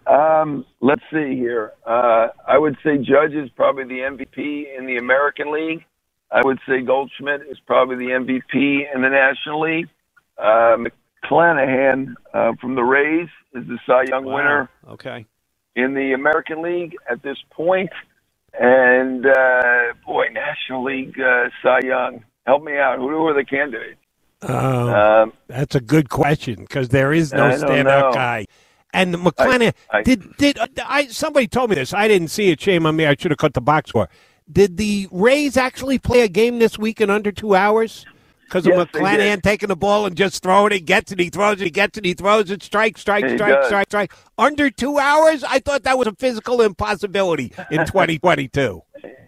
[0.07, 1.73] Um, let's see here.
[1.87, 5.85] Uh, I would say Judge is probably the MVP in the American League.
[6.31, 9.89] I would say Goldschmidt is probably the MVP in the National League.
[10.37, 10.77] Uh,
[11.35, 14.35] McClanahan uh, from the Rays is the Cy Young Wow.
[14.37, 15.27] winner Okay.
[15.77, 17.91] in the American League at this point.
[18.59, 22.99] And uh, boy, National League uh, Cy Young, help me out.
[22.99, 23.99] Who are the candidates?
[24.43, 28.13] Um, Um, that's a good question because there is no I don't standout know.
[28.13, 28.47] guy.
[28.93, 31.93] And McClanahan I- did did uh, I somebody told me this.
[31.93, 32.61] I didn't see it.
[32.61, 33.07] Shame on me.
[33.07, 34.09] I should have cut the box score.
[34.53, 38.05] Did the Rays actually play a game this week in under two hours?
[38.49, 41.61] Because Yes, of McClanahan taking the ball and just throwing it, gets it, he throws
[41.61, 44.13] it, he gets it, he throws it, strike, strike, He strike, strike, strike.
[44.39, 45.45] Under two hours?
[45.45, 48.83] I thought that was a physical impossibility in 2022.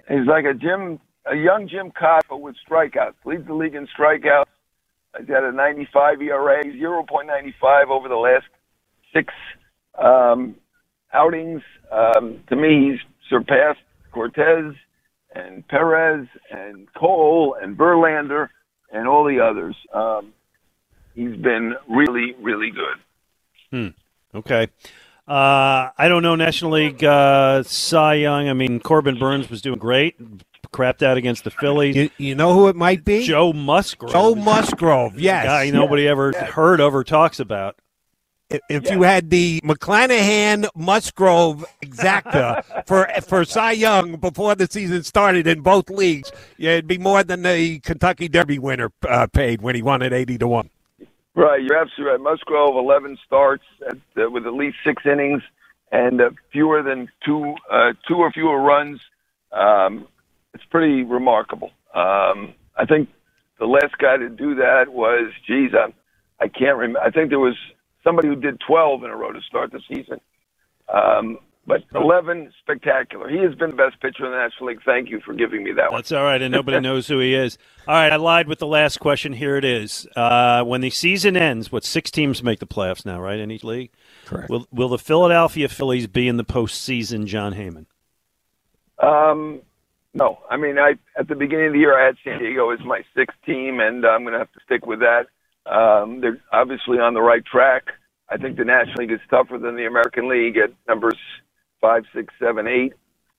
[0.09, 1.01] He's like a Jim,
[1.31, 3.15] a young Jim Cotto with strikeouts.
[3.25, 4.47] Leads the league in strikeouts.
[5.19, 8.45] He's got a 95 ERA, 0.95 over the last
[9.15, 9.33] six
[9.99, 10.57] um,
[11.13, 11.63] outings.
[11.91, 13.01] Um, to me, he's
[13.31, 13.81] surpassed
[14.13, 14.75] Cortes
[15.35, 18.49] and Perez and Cole and Verlander
[18.93, 19.77] and all the others.
[19.93, 20.33] Um,
[21.15, 22.97] he's been really, really good.
[23.71, 24.37] Hmm.
[24.37, 24.69] Okay.
[25.29, 28.49] Uh, I don't know National League uh, Cy Young.
[28.49, 30.17] I mean, Corbin Burnes was doing great.
[30.73, 31.97] Crapped out against the Phillies.
[31.97, 33.25] You, you know who it might be?
[33.25, 34.13] Joe Musgrove.
[34.13, 35.45] Joe Musgrove, yes.
[35.45, 37.77] A guy nobody ever heard of or talks about.
[38.49, 45.03] If- If you had the McClanahan Musgrove exacta for for Cy Young before the season
[45.03, 49.63] started in both leagues, yeah, it'd be more than the Kentucky Derby winner uh, paid
[49.63, 50.71] when he won at eighty to one.
[51.35, 52.21] Right, you're absolutely right.
[52.21, 55.43] Musgrove, 11 starts at, uh, with at least six innings
[55.93, 58.99] and uh, fewer than two, uh, two or fewer runs.
[59.53, 60.09] Um,
[60.55, 61.73] it's pretty remarkable.
[61.95, 63.11] Um, I think
[63.59, 65.93] the last guy to do that was, geez, I,
[66.43, 67.01] I can't remember.
[67.01, 67.57] I think there was
[68.07, 70.21] somebody who did 12 in a row to start the season.
[70.93, 73.29] Um, but 11, spectacular.
[73.29, 74.83] He has been the best pitcher in the National League.
[74.85, 75.99] Thank you for giving me that one.
[75.99, 77.59] That's all right, and nobody knows who he is.
[77.89, 79.33] All right, I lied with the last question.
[79.33, 80.07] Here it is.
[80.15, 83.65] Uh, when the season ends, what six teams make the playoffs now, right, in each
[83.65, 83.91] league?
[84.27, 84.49] Correct.
[84.49, 87.87] Will, will the Philadelphia Phillies be in the postseason, Jon Heyman?
[89.03, 89.61] Um,
[90.15, 92.79] no, I mean, I at the beginning of the year I had San Diego as
[92.85, 95.27] my sixth team, and I'm going to have to stick with that.
[95.71, 97.85] Um, they're obviously on the right track.
[98.29, 101.19] I think the National League is tougher than the American League at numbers
[101.81, 102.93] five, six, seven, eight.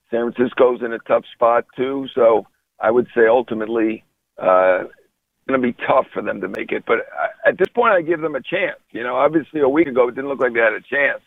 [0.09, 2.45] San Francisco's in a tough spot too, so
[2.79, 4.03] I would say ultimately
[4.41, 6.83] uh, it's going to be tough for them to make it.
[6.85, 6.99] But
[7.45, 8.79] at this point, I give them a chance.
[8.91, 11.21] You know, obviously a week ago it didn't look like they had a chance.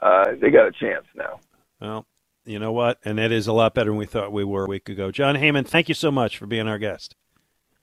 [0.00, 1.40] Uh, they got a chance now.
[1.80, 2.06] Well,
[2.44, 2.98] you know what?
[3.04, 5.10] And it is a lot better than we thought we were a week ago.
[5.10, 7.14] Jon Heyman, thank you so much for being our guest.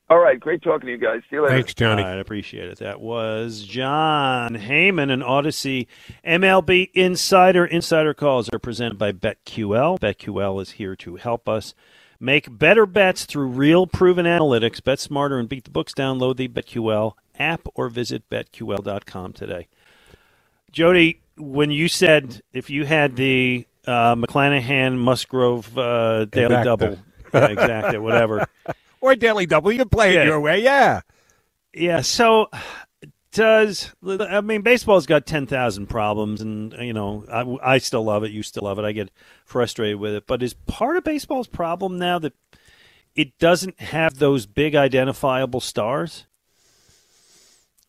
[0.08, 1.22] All right, great talking to you guys.
[1.30, 1.56] See you later.
[1.56, 2.04] Thanks, Johnny.
[2.04, 2.78] I appreciate it.
[2.78, 5.88] That was Jon Heyman and Audacy
[6.24, 7.66] MLB Insider.
[7.66, 10.00] Insider calls are presented by BetQL.
[10.00, 11.74] BetQL is here to help us
[12.20, 14.84] make better bets through real proven analytics.
[14.84, 15.92] Bet smarter and beat the books.
[15.92, 19.68] Download the BetQL app or visit betql.com today.
[20.72, 26.64] Jody, when you said if you had the uh, McClanahan Musgrove uh, daily Exacta.
[26.64, 27.00] double,
[27.34, 28.48] yeah, exactly, whatever.
[29.02, 29.72] Or Daily Double.
[29.72, 30.22] You can play Yeah.
[30.22, 30.62] it your way.
[30.64, 31.02] Yeah.
[31.74, 32.02] Yeah.
[32.02, 32.50] So
[33.32, 38.24] does I mean baseball's got ten thousand problems, and you know I, I still love
[38.24, 38.32] it.
[38.32, 38.86] You still love it.
[38.86, 39.12] I get
[39.46, 42.34] frustrated with it, but is part of baseball's problem now that
[43.14, 46.26] it doesn't have those big identifiable stars?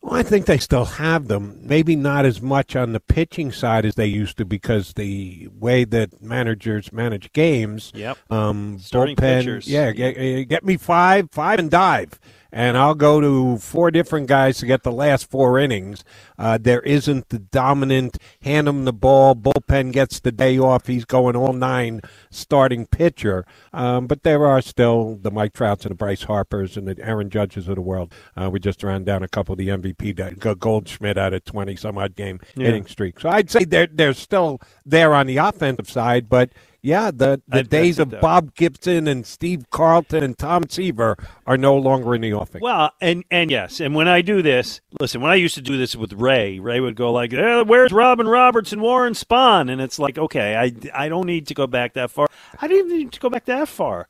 [0.07, 1.59] Well, I think they still have them.
[1.63, 5.83] Maybe not as much on the pitching side as they used to because the way
[5.83, 7.91] that managers manage games.
[7.93, 8.17] Yep.
[8.29, 9.67] Um, Starting bullpen, pitchers.
[9.67, 12.17] Yeah, get, get me five, five and dive.
[12.51, 16.03] And I'll go to four different guys to get the last four innings.
[16.39, 20.87] Uh, there isn't the dominant hand him the ball, bullpen gets the day off.
[20.87, 23.45] He's going all nine starting pitcher.
[23.73, 27.29] Um, but there are still the Mike Trouts and the Bryce Harpers and the Aaron
[27.29, 28.13] Judges of the world.
[28.35, 30.59] Uh, we just ran down a couple of the MVP.
[30.59, 32.67] Goldschmidt out of 20 some odd game Yeah.
[32.67, 33.19] hitting streak.
[33.19, 36.51] So I'd say they're, they're still there on the offensive side, but
[36.87, 38.09] yeah, the, the I'd- days of.
[38.21, 42.61] Bob Gibson and Steve Carlton and Tom Seaver are no longer in the offing.
[42.61, 45.77] Well, and and yes, and when I do this, listen, when I used to do
[45.77, 49.81] this with Ray, Ray would go like, eh, "Where's Robin Roberts and Warren Spahn?" And
[49.81, 50.73] it's like, okay, I
[51.05, 52.27] I don't need to go back that far.
[52.61, 54.07] I didn't need to go back that far.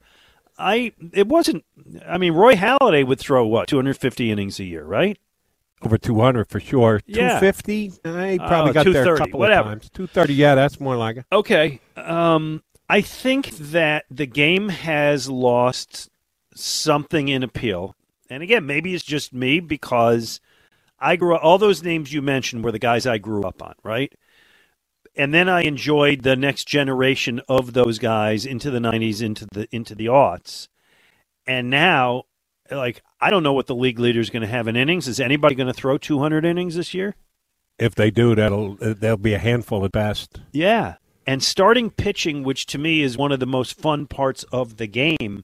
[0.59, 1.65] I it wasn't.
[2.07, 5.17] I mean, Roy Halladay would throw what 250 innings a year, right?
[5.83, 7.01] Over 200 for sure.
[7.05, 7.39] Yeah.
[7.39, 7.91] 250?
[8.03, 9.69] I probably Oh, got there a 230, couple whatever.
[9.73, 9.89] of times.
[9.91, 11.25] 230, yeah, that's more like it.
[11.31, 11.79] Okay.
[11.95, 16.09] Um, I think that the game has lost
[16.55, 17.95] something in appeal.
[18.29, 20.39] And again, maybe it's just me because
[20.99, 23.75] I grew up, all those names you mentioned were the guys I grew up on,
[23.83, 24.13] right?
[25.15, 29.67] And then I enjoyed the next generation of those guys into the 90s, into the
[29.71, 30.67] into the aughts.
[31.47, 32.25] And now,
[32.69, 35.07] like, I don't know what the league leader is going to have in innings.
[35.07, 37.15] Is anybody going to throw 200 innings this year?
[37.79, 40.39] If they do, that'll there'll be a handful at best.
[40.51, 40.95] Yeah.
[41.27, 44.87] And starting pitching, which to me is one of the most fun parts of the
[44.87, 45.43] game,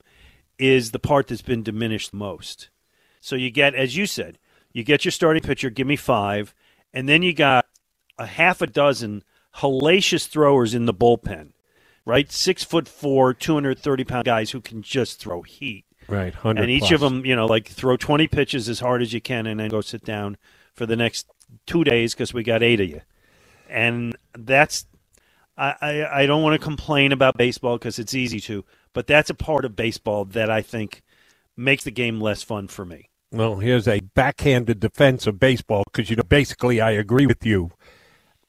[0.57, 2.69] is the part that's been diminished most.
[3.19, 4.39] So you get, as you said,
[4.71, 6.55] you get your starting pitcher, give me five,
[6.93, 7.65] and then you got
[8.17, 9.23] a half a dozen
[9.57, 11.51] hellacious throwers in the bullpen,
[12.05, 12.31] right?
[12.31, 15.85] Six foot four, 230 pound guys who can just throw heat.
[16.07, 16.91] Right, 100 And each plus.
[16.93, 19.69] of them, you know, like throw 20 pitches as hard as you can and then
[19.69, 20.37] go sit down
[20.73, 21.27] for the next
[21.65, 23.01] two days because we got eight of you.
[23.69, 24.85] And that's,
[25.57, 29.29] I, I, I don't want to complain about baseball because it's easy to, but that's
[29.29, 31.01] a part of baseball that I think
[31.55, 33.09] makes the game less fun for me.
[33.31, 37.71] Well, here's a backhanded defense of baseball because you know basically I agree with you.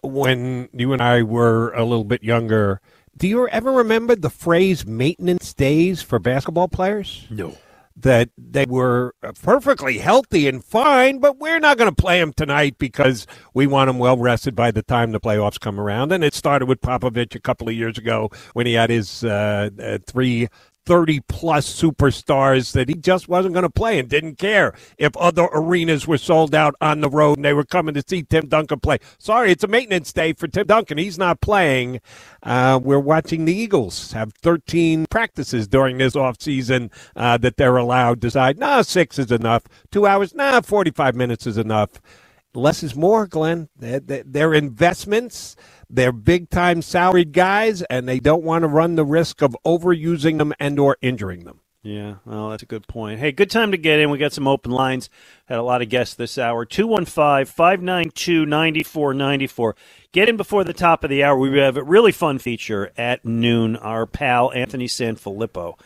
[0.03, 2.83] When you and I were a little bit younger,
[3.17, 7.27] do you ever remember the phrase "maintenance days" for basketball players?
[7.31, 7.57] No.
[7.97, 12.76] That they were perfectly healthy and fine, but we're not going to play them tonight
[12.76, 16.11] because we want them well rested by the time the playoffs come around.
[16.12, 19.70] And it started with Popovich a couple of years ago when he had his uh,
[19.80, 20.49] uh, three
[20.87, 25.49] 30 plus superstars that he just wasn't going to play and didn't care if other
[25.53, 28.80] arenas were sold out on the road and they were coming to see Tim Duncan
[28.80, 28.99] play.
[29.18, 30.99] Sorry, it's a maintenance day for Tim Duncan.
[30.99, 32.01] He's not playing.
[32.43, 38.20] Uh, we're watching the Eagles have 13 practices during this offseason uh, that they're allowed.
[38.20, 39.64] Decide, nah, six is enough.
[39.91, 42.01] Two hours, nah, 45 minutes is enough.
[42.55, 43.68] Less is more, Glenn.
[43.76, 45.57] They're investments.
[45.95, 50.38] They're big time salaried guys, and they don't want to run the risk of overusing
[50.38, 51.61] them and or injuring them.
[51.84, 53.20] Yeah, well, that's a good point.
[53.20, 54.11] Hey, good time to get in.
[54.11, 55.11] We got some open lines.
[55.45, 56.64] Had a lot of guests this hour.
[56.64, 59.76] 215 592 9494.
[60.12, 61.38] Get in before the top of the hour.
[61.38, 63.76] We have a really fun feature at noon.
[63.76, 65.78] Our pal, Anthony Sanfilippo,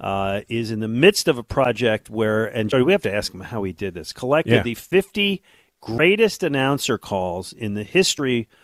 [0.00, 3.40] uh, is in the midst of a project where, and we have to ask him
[3.42, 4.62] how he did this, collected Yeah.
[4.62, 5.42] the 50
[5.82, 8.61] greatest announcer calls in the history of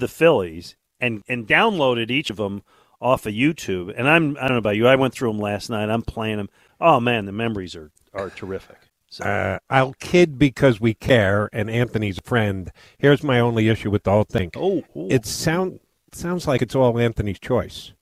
[0.00, 2.62] the Phillies and, and downloaded each of them
[3.00, 3.92] off of YouTube.
[3.96, 4.86] And I'm I don't know about you.
[4.86, 5.90] I went through them last night.
[5.90, 6.48] I'm playing them.
[6.80, 8.78] Oh man, the memories are are terrific.
[9.20, 12.72] Uh, I'll kid because we care, and Anthony's friend.
[12.98, 14.50] Here's my only issue with the whole thing.
[14.56, 15.80] Oh, it sound
[16.12, 17.92] sounds like it's all Anthony's choice.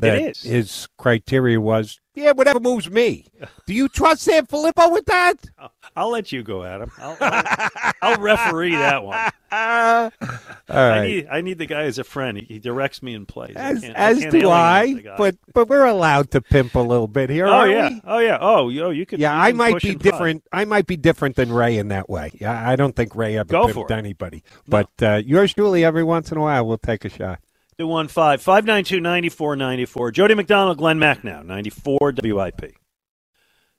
[0.00, 0.42] That is.
[0.42, 3.26] his criteria was, yeah, whatever moves me.
[3.66, 5.36] Do you trust Sanfilippo with that?
[5.96, 6.90] I'll let you go, Adam.
[6.98, 9.30] I'll, I'll, I'll referee that one.
[9.52, 10.10] All
[10.68, 12.38] I need I need the guy as a friend.
[12.38, 13.56] He, he directs me in plays.
[13.56, 17.30] As, I as can't do I, but but we're allowed to pimp a little bit
[17.30, 17.48] here.
[17.48, 18.02] oh aren't yeah, we?
[18.04, 19.18] oh yeah, oh yo, you could.
[19.18, 20.44] Yeah, you I might be different.
[20.52, 22.30] I might be different than Ray in that way.
[22.40, 24.44] Yeah, I don't think Ray ever Go pimped anybody.
[24.68, 27.40] But uh, yours truly, every once in a while, we'll take a shot.
[27.80, 30.10] Two one five five nine two ninety four ninety four.
[30.10, 32.74] Jody McDonald, Glenn Macnow, ninety four WIP.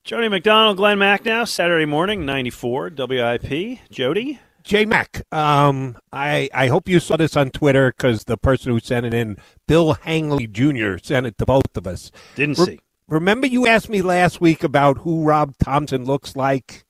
[0.04, 3.78] Jody McDonald, Glenn Macnow, Saturday morning, ninety four WIP.
[3.92, 8.72] Jody, J Mac, um, I I hope you saw this on Twitter because the person
[8.72, 9.38] who sent it in,
[9.68, 12.10] Bill Hangley Jr., sent it to both of us.
[12.34, 12.80] didn't Re- see.
[13.08, 16.86] Remember, you asked me last week about who Rob Thomson looks like,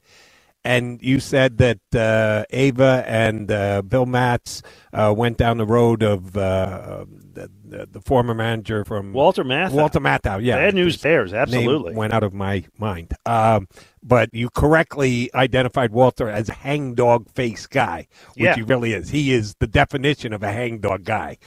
[0.63, 4.61] and you said that uh, Ava and uh, Bill Matz
[4.93, 9.71] uh, went down the road of uh, the, the, the former manager from Walter Matthau.
[9.71, 10.57] Walter Matthau, yeah.
[10.57, 11.95] Bad news bears, absolutely.
[11.95, 13.13] went out of my mind.
[13.25, 13.67] Um,
[14.03, 18.55] but you correctly identified Walter as a hangdog face guy, which Yeah.
[18.55, 19.09] he really is.
[19.09, 21.37] He is the definition of a hangdog guy.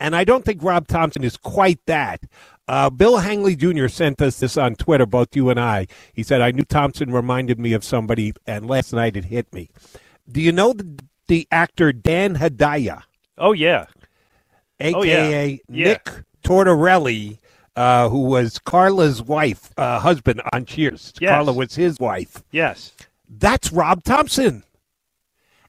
[0.00, 2.20] And I don't think Rob Thomson is quite that.
[2.68, 3.88] Uh, Bill Hangley Jr.
[3.88, 5.86] sent us this on Twitter, both you and I.
[6.12, 9.70] He said, I knew Thomson reminded me of somebody, and last night it hit me.
[10.30, 13.02] Do you know the, the actor Dan Hedaya?
[13.38, 13.86] Oh yeah,
[14.80, 15.42] aka Oh, yeah.
[15.42, 15.58] Yeah.
[15.68, 16.10] Nick
[16.44, 17.38] Tortorelli,
[17.76, 21.14] uh, who was Carla's wife, uh, husband on Cheers.
[21.20, 21.30] Yes.
[21.30, 22.42] Carla was his wife.
[22.50, 22.92] yes.
[23.30, 24.64] That's Rob Thomson.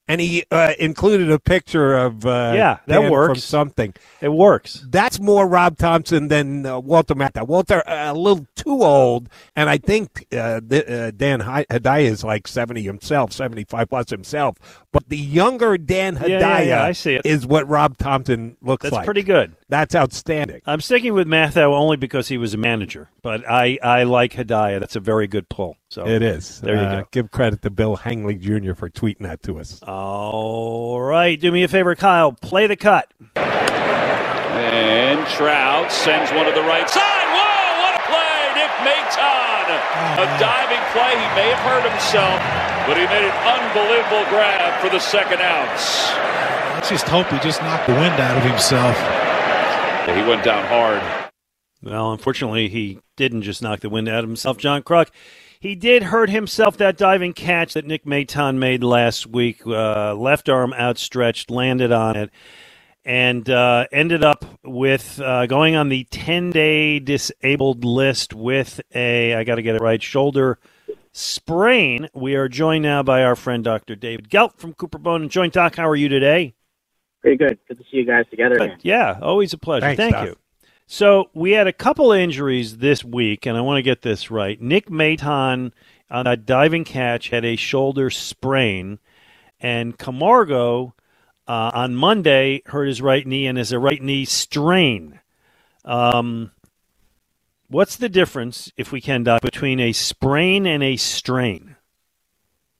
[0.09, 3.43] And he uh, included a picture of uh, Yeah, that Dan from works.
[3.43, 3.93] something.
[4.21, 4.83] It works.
[4.89, 7.47] That's more Rob Thomson than uh, Walter Matthau.
[7.47, 12.23] Walter uh, a little too old, and I think uh, the, uh, Dan Hedaya is
[12.23, 14.57] like seventy himself, seventy-five plus himself.
[14.91, 17.21] But the younger Dan Yeah, yeah, yeah, I see it.
[17.23, 19.01] is what Rob Thomson looks That's like.
[19.01, 19.55] That's pretty good.
[19.69, 20.61] That's outstanding.
[20.65, 24.79] I'm sticking with Matthau only because he was a manager, but I, I like Hedaya.
[24.79, 25.77] That's a very good pull.
[25.89, 26.61] So It is.
[26.61, 27.07] There you Uh, go.
[27.11, 28.73] Give credit to Bill Hangley Jr.
[28.75, 29.79] for tweeting that to us.
[29.83, 32.31] All right, do me a favor, Kyle.
[32.31, 33.11] Play the cut.
[33.35, 37.25] And Trout sends one to the right side.
[37.33, 38.53] Whoa, what a play!
[38.53, 39.65] Nick Maton.
[40.21, 41.11] A diving play.
[41.17, 42.37] He may have hurt himself,
[42.85, 46.11] but he made an unbelievable grab for the second outs.
[46.75, 48.95] Let's just hope he just knocked the wind out of himself.
[48.95, 51.01] Yeah, he went down hard.
[51.81, 55.07] Well, unfortunately, he didn't just knock the wind out of himself, John Kruk.
[55.59, 59.61] He did hurt himself that diving catch that Nick Maton made last week.
[59.67, 62.29] Uh, left arm outstretched, landed on it,
[63.03, 69.35] and uh, ended up with uh, going on the 10 day disabled list with a,
[69.35, 70.59] I got to get it right, shoulder
[71.11, 72.07] sprain.
[72.13, 73.97] We are joined now by our friend Dr.
[73.97, 75.53] David Gelt from Cooper Bone and Joint.
[75.53, 76.53] Doc, how are you today?
[77.19, 77.59] Pretty good.
[77.67, 78.65] Good to see you guys together Good.
[78.65, 78.79] again.
[78.83, 79.87] Yeah, always a pleasure.
[79.87, 80.25] Thanks, Thank Doc.
[80.27, 80.35] you.
[80.91, 84.59] So we had a couple injuries this week, and I want to get this right.
[84.59, 85.71] Nick Maton
[86.09, 88.97] on a diving catch had a shoulder sprain,
[89.59, 90.95] and Camargo
[91.47, 95.19] uh, on Monday hurt his right knee and has a right knee strain.
[95.85, 96.53] Um,
[97.67, 101.75] what's the difference, if we can, Doc, between a sprain and a strain?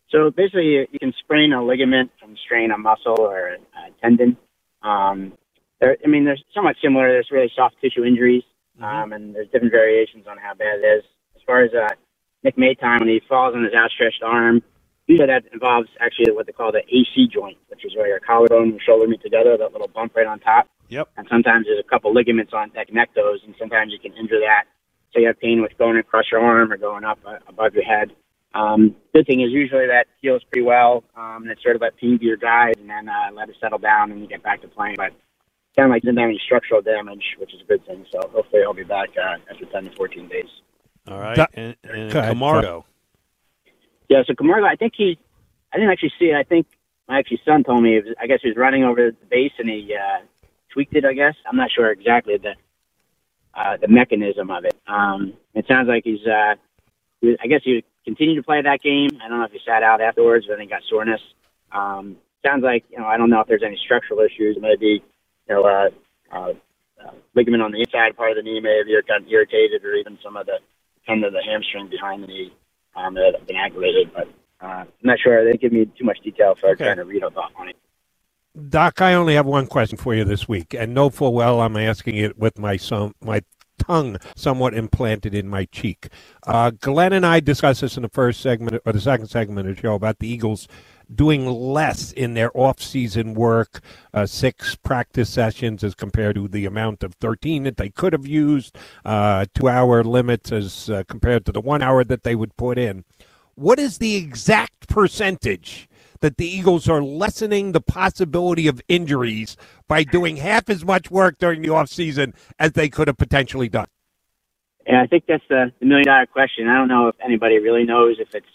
[0.09, 3.57] So basically, you, can sprain a ligament from strain a muscle or a
[4.01, 4.35] tendon.
[4.81, 5.33] Um,
[5.79, 7.11] they're, I mean, they're somewhat similar.
[7.11, 8.43] There's really soft tissue injuries,
[8.81, 11.03] um, and there's different variations on how bad it is.
[11.35, 11.93] As far as uh,
[12.43, 14.61] Nick Maton, when he falls on his outstretched arm,
[15.07, 18.69] usually that involves actually what they call the AC joint, which is where your collarbone
[18.69, 20.67] and shoulder meet together, that little bump right on top.
[20.89, 21.09] Yep.
[21.17, 24.39] And sometimes there's a couple ligaments on that connect those, and sometimes you can injure
[24.39, 24.65] that.
[25.13, 27.83] So you have pain with going across your arm or going up uh, above your
[27.83, 28.11] head.
[28.53, 31.97] Um, good thing is usually that heals pretty well, um, and it's sort of let
[31.97, 34.61] pain be your guide, and then uh, let it settle down, and you get back
[34.61, 34.95] to playing.
[34.97, 35.13] But
[35.79, 38.05] kind of like didn't have any structural damage, which is a good thing.
[38.11, 40.49] So hopefully he'll be back uh, after 10 to 14 days.
[41.07, 41.35] All right.
[41.35, 42.85] Doc- and and Camargo.
[44.09, 45.17] Yeah, so Camargo, I think he,
[45.71, 46.35] I didn't actually see it.
[46.35, 46.67] I think
[47.07, 47.97] my actually son told me.
[47.97, 50.25] It was, I guess he was running over the base and he uh,
[50.73, 51.05] tweaked it.
[51.05, 52.55] I guess I'm not sure exactly the
[53.53, 54.75] uh, the mechanism of it.
[54.87, 56.25] Um, it sounds like he's.
[56.25, 56.55] Uh,
[57.21, 59.09] he, I guess he would continue to play that game.
[59.23, 61.21] I don't know if he sat out afterwards, but then he got soreness.
[61.71, 63.05] Um, sounds like you know.
[63.05, 64.57] I don't know if there's any structural issues.
[64.59, 65.03] Maybe
[65.49, 65.63] you know.
[65.63, 65.89] Uh,
[66.31, 66.53] uh,
[67.03, 70.17] uh, ligament on the inside part of the knee may have gotten irritated, or even
[70.23, 70.59] some of the
[71.05, 72.53] tendon of the hamstring behind the knee
[72.95, 74.11] um, that have been aggravated.
[74.13, 74.27] But
[74.61, 75.43] uh, I'm not sure.
[75.49, 76.85] They give me too much detail, so I'm Okay.
[76.85, 77.75] trying to read up on it.
[78.69, 81.77] Doc, I only have one question for you this week, and know full well I'm
[81.77, 83.41] asking it with my some my
[83.77, 86.09] tongue somewhat implanted in my cheek.
[86.45, 89.75] Uh, Glenn and I discussed this in the first segment or the second segment of
[89.75, 90.67] the show about the Eagles
[91.13, 93.81] doing less in their off-season work,
[94.13, 98.27] uh, six practice sessions as compared to the amount of 13 that they could have
[98.27, 102.77] used, uh, two-hour limits as uh, compared to the one hour that they would put
[102.77, 103.03] in.
[103.55, 105.89] What is the exact percentage
[106.21, 109.57] that the Eagles are lessening the possibility of injuries
[109.87, 113.87] by doing half as much work during the offseason as they could have potentially done?
[114.87, 116.67] Yeah, I think that's the, the million dollar question.
[116.67, 118.47] I don't know if anybody really knows if it's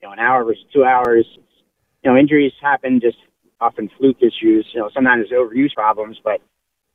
[0.00, 1.26] you know an hour versus two hours.
[2.02, 3.18] You know, injuries happen just
[3.60, 4.66] often fluke issues.
[4.72, 6.40] You know, sometimes overuse problems, but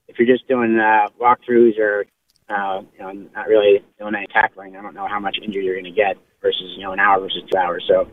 [0.07, 2.05] if you're just doing uh, walkthroughs or
[2.49, 5.75] uh, you know not really doing any tackling, I don't know how much injury you're
[5.75, 7.85] going to get versus you know an hour versus two hours.
[7.87, 8.09] So,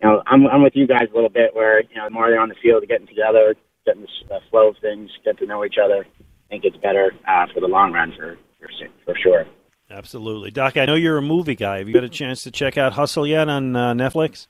[0.00, 2.30] you know, I'm I'm with you guys a little bit where you know the more
[2.30, 3.54] they're on the field, getting together,
[3.86, 6.06] getting the flow of things, get to know each other.
[6.20, 8.68] I think it's better uh, for the long run for for,
[9.04, 9.44] for sure.
[9.90, 10.76] Absolutely, Doc.
[10.76, 11.78] I know you're a movie guy.
[11.78, 14.46] Have you got a chance to check out Hustle yet on uh, Netflix?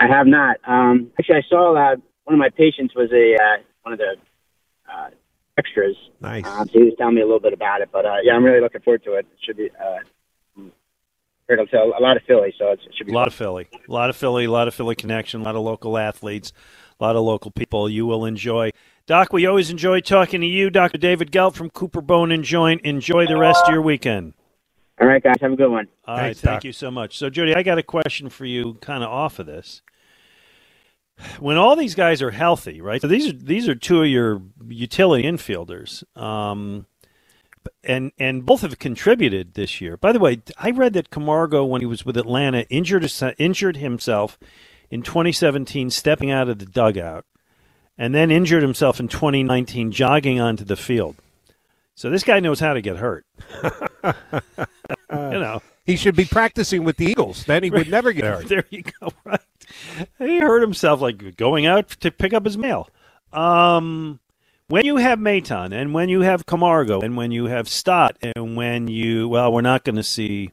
[0.00, 0.56] I have not.
[0.66, 4.16] Um, actually, I saw uh, one of my patients was a uh, one of the
[4.92, 5.10] uh,
[5.58, 5.94] extras.
[6.20, 6.46] Nice.
[6.46, 8.42] Um, so he was telling me a little bit about it, but uh, yeah, I'm
[8.42, 9.26] really looking forward to it.
[9.30, 9.70] It should be.
[9.78, 9.98] Uh,
[11.48, 13.28] heard him tell a lot of Philly, so it should be A lot fun.
[13.28, 15.98] of Philly, a lot of Philly, a lot of Philly connection, a lot of local
[15.98, 16.52] athletes,
[17.00, 17.88] a lot of local people.
[17.88, 18.70] You will enjoy.
[19.06, 20.96] Doc, we always enjoy talking to you, Dr.
[20.98, 22.82] David Gelt from Cooper Bone and Joint.
[22.82, 24.34] Enjoy the rest of your weekend.
[25.00, 25.88] All right, guys, have a good one.
[26.06, 27.18] All right, thank you so much.
[27.18, 29.82] So, Jody, I got a question for you, kind of off of this.
[31.38, 33.00] When all these guys are healthy, right?
[33.00, 36.86] So these are these are two of your utility infielders, um,
[37.84, 39.96] and and both have contributed this year.
[39.96, 44.38] By the way, I read that Camargo, when he was with Atlanta, injured injured himself
[44.90, 47.24] in 2017, stepping out of the dugout,
[47.96, 51.16] and then injured himself in 2019, jogging onto the field.
[51.94, 53.26] So this guy knows how to get hurt.
[53.62, 54.12] you
[55.10, 55.60] know.
[55.84, 57.44] He should be practicing with the Eagles.
[57.44, 58.48] Then he would never get hurt.
[58.48, 59.10] There you go.
[59.24, 59.40] Right.
[60.18, 62.88] He hurt himself like going out to pick up his mail.
[63.32, 64.18] Um,
[64.66, 68.56] when you have Maton and when you have Camargo and when you have Stott and
[68.56, 70.50] when you well, we're not going to see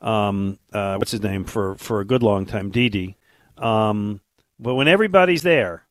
[0.00, 3.16] um, uh, what's his name for for a good long time, Didi.
[3.58, 4.20] Um,
[4.58, 5.84] but when everybody's there,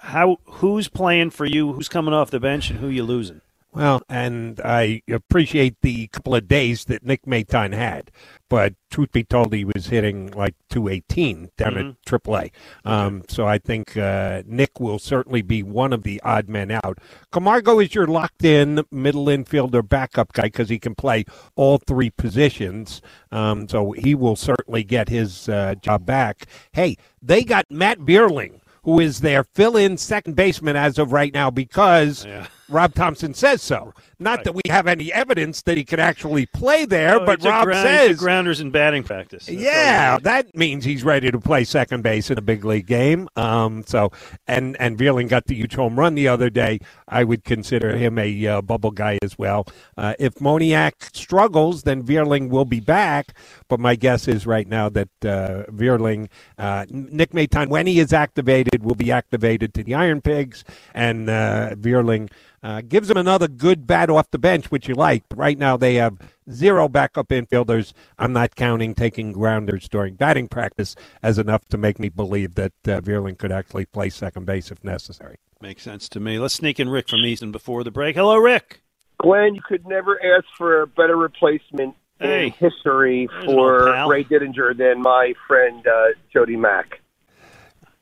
[0.00, 1.72] how who's playing for you?
[1.72, 3.40] Who's coming off the bench and who you losing?
[3.74, 8.12] Well, and I appreciate the couple of days that Nick Maton had,
[8.48, 11.90] but truth be told, he was hitting like 218 down Mhm.
[11.90, 12.52] at AAA.
[12.84, 16.98] Um, so I think uh, Nick will certainly be one of the odd men out.
[17.32, 21.24] Camargo is your locked-in middle infielder backup guy because he can play
[21.56, 23.02] all three positions.
[23.32, 26.46] Um, so he will certainly get his uh, job back.
[26.74, 28.60] Hey, they got Matt Vierling.
[28.84, 32.26] Who is their fill-in second baseman as of right now because
[32.68, 33.92] Rob Thomson says so.
[34.20, 37.64] Not that we have any evidence that he could actually play there, Oh, but Rob
[37.64, 39.46] ground- says grounders in batting practice.
[39.46, 43.28] That's yeah, that means he's ready to play second base in a big league game.
[43.36, 44.12] Um, so,
[44.46, 46.78] and and Vierling got the huge home run the other day.
[47.08, 49.66] I would consider him a uh, bubble guy as well.
[49.98, 53.34] Uh, if Moniak struggles, then Vierling will be back.
[53.68, 58.12] But my guess is right now that uh, Vierling, uh, Nick Maton, when he is
[58.12, 62.30] activated, will be activated to the Iron Pigs, and uh, Vierling.
[62.64, 65.22] Uh, gives them another good bat off the bench, which you like.
[65.28, 66.16] But right now they have
[66.50, 67.92] zero backup infielders.
[68.18, 72.72] I'm not counting taking grounders during batting practice as enough to make me believe that
[72.86, 75.36] uh, Vierling could actually play second base if necessary.
[75.60, 76.38] Makes sense to me.
[76.38, 78.16] Let's sneak in Rick from Easton before the break.
[78.16, 78.80] Hello, Rick.
[79.18, 82.46] Glenn, you could never ask for a better replacement Hey.
[82.46, 84.08] in history There's for.
[84.08, 87.00] Ray Didinger than my friend uh, Jody Mack.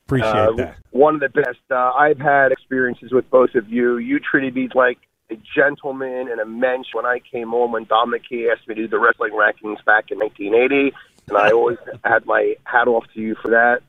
[0.07, 0.75] Appreciate Uh, that.
[0.91, 1.59] One of the best.
[1.71, 3.97] Uh, I've had experiences with both of you.
[3.97, 4.99] You treated me like
[5.31, 8.81] a gentleman and a mensch when I came home when Dominic Key asked me to
[8.81, 10.93] do the wrestling rankings back in 1980,
[11.29, 13.81] and I always had my hat off to you for that.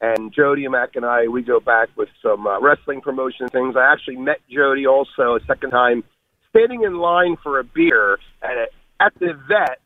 [0.00, 3.76] And Jody Mack and I, we go back with some uh, wrestling promotion things.
[3.76, 6.04] I actually met Jody also a second time,
[6.50, 8.66] standing in line for a beer at a,
[9.00, 9.80] at the vet.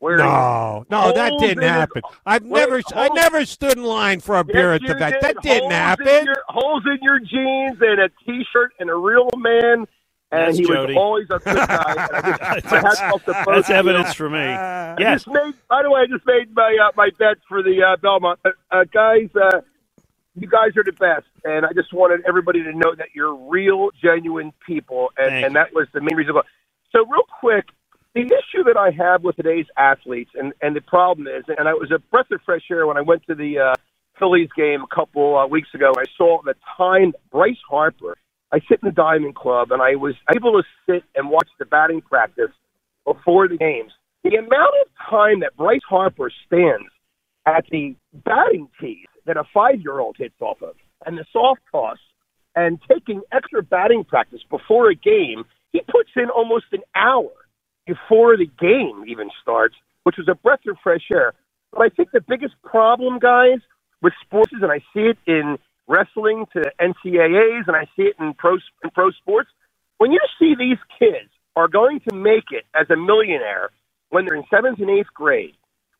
[0.00, 2.02] Wearing No, no, that didn't in his- happen.
[2.26, 4.98] I've Wait, never, I never stood in line for a beer Yes, at the you
[4.98, 5.12] vet.
[5.14, 5.22] did.
[5.22, 6.08] That didn't holes happen.
[6.08, 9.86] In your, holes in your jeans and a T-shirt and a real man.
[10.32, 10.94] And That's he Jody.
[10.94, 11.84] was always a good guy.
[11.86, 14.38] I just, That's- my hat's off to both That's evidence for me.
[14.38, 15.24] I Yes.
[15.24, 17.96] just made, by the way, I just made my uh, my bet for the uh,
[17.96, 19.28] Belmont uh, uh, guys.
[19.34, 19.60] Uh,
[20.38, 23.88] you guys are the best, and I just wanted everybody to know that you're real,
[24.02, 26.34] genuine people, and, Thank and that was the main reason.
[26.34, 26.42] why.
[26.92, 27.64] So, real quick,
[28.16, 31.74] the issue that I have with today's athletes, and and the problem is, and I
[31.74, 33.74] was a breath of fresh air when I went to the uh,
[34.18, 35.92] Phillies game a couple uh, weeks ago.
[35.96, 38.16] I saw the time Bryce Harper.
[38.52, 41.66] I sit in the Diamond Club, and I was able to sit and watch the
[41.66, 42.52] batting practice
[43.04, 43.92] before the games.
[44.24, 46.88] The amount of time that Bryce Harper stands
[47.44, 51.60] at the batting tees that a five year old hits off of, and the soft
[51.70, 51.98] toss,
[52.54, 55.44] and taking extra batting practice before a game.
[55.72, 57.28] He puts in almost an hour
[57.86, 61.32] before the game even starts, which was a breath of fresh air.
[61.72, 63.58] But I think the biggest problem, guys,
[64.02, 65.58] with sports is, and I see it in
[65.88, 69.50] wrestling to NCAAs, and I see it in pro in pro sports.
[69.98, 73.70] When you see these kids are going to make it as a millionaire
[74.10, 75.54] when they're in seventh and eighth grade,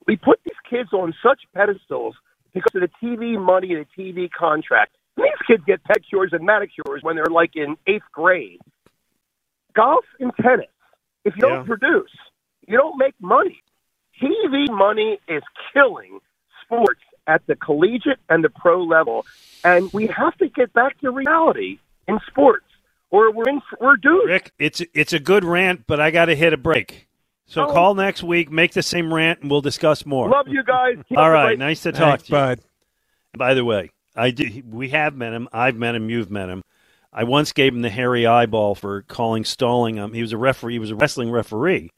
[0.07, 2.14] we put these kids on such pedestals
[2.53, 4.97] because of the TV money, and the TV contract.
[5.16, 8.61] And these kids get pedicures and manicures when they're like in eighth grade.
[9.74, 10.72] Golf and tennis,
[11.27, 12.11] if you don't produce,
[12.66, 13.62] you don't make money.
[14.22, 16.20] TV money is killing
[16.62, 19.27] sports at the collegiate and the pro level,
[19.64, 22.64] and we have to get back to reality in sports,
[23.11, 24.29] or we're in we're doomed.
[24.29, 27.09] Rick, it's it's a good rant, but I got to hit a break.
[27.49, 27.72] So Oh.
[27.72, 30.29] call next week, make the same rant, and we'll discuss more.
[30.29, 30.97] Love you guys.
[31.09, 32.39] Keep All up the right, great- nice to talk Thanks, to you.
[32.39, 32.61] bud.
[33.37, 35.49] By the way, I did, we have met him.
[35.53, 36.09] I've met him.
[36.11, 36.62] You've met him.
[37.17, 39.99] I once gave him the hairy eyeball for calling stalling.
[39.99, 40.75] Um, he was a referee.
[40.75, 41.91] He was a wrestling referee,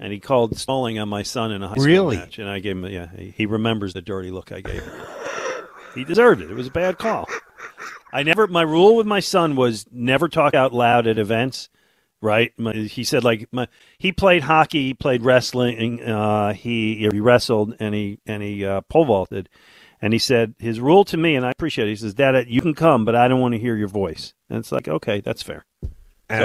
[0.00, 2.16] and he called stalling on my son in a high school Really?
[2.16, 2.38] match.
[2.38, 2.86] And I gave him.
[2.86, 5.02] Yeah, he, he remembers the dirty look I gave him.
[5.94, 6.50] he deserved it.
[6.50, 7.28] It was a bad call.
[8.12, 8.46] I never.
[8.46, 11.68] My rule with my son was never talk out loud at events.
[12.22, 12.52] Right?
[12.58, 17.76] My, he said like my, he played hockey, he played wrestling, uh, he he wrestled,
[17.80, 19.50] and he and he uh, pole vaulted.
[20.04, 21.92] And he said his rule to me, and I appreciate it.
[21.92, 24.58] He says, "Dad, you can come, but I don't want to hear your voice." And
[24.58, 25.64] it's like, okay, that's fair.
[25.82, 25.90] so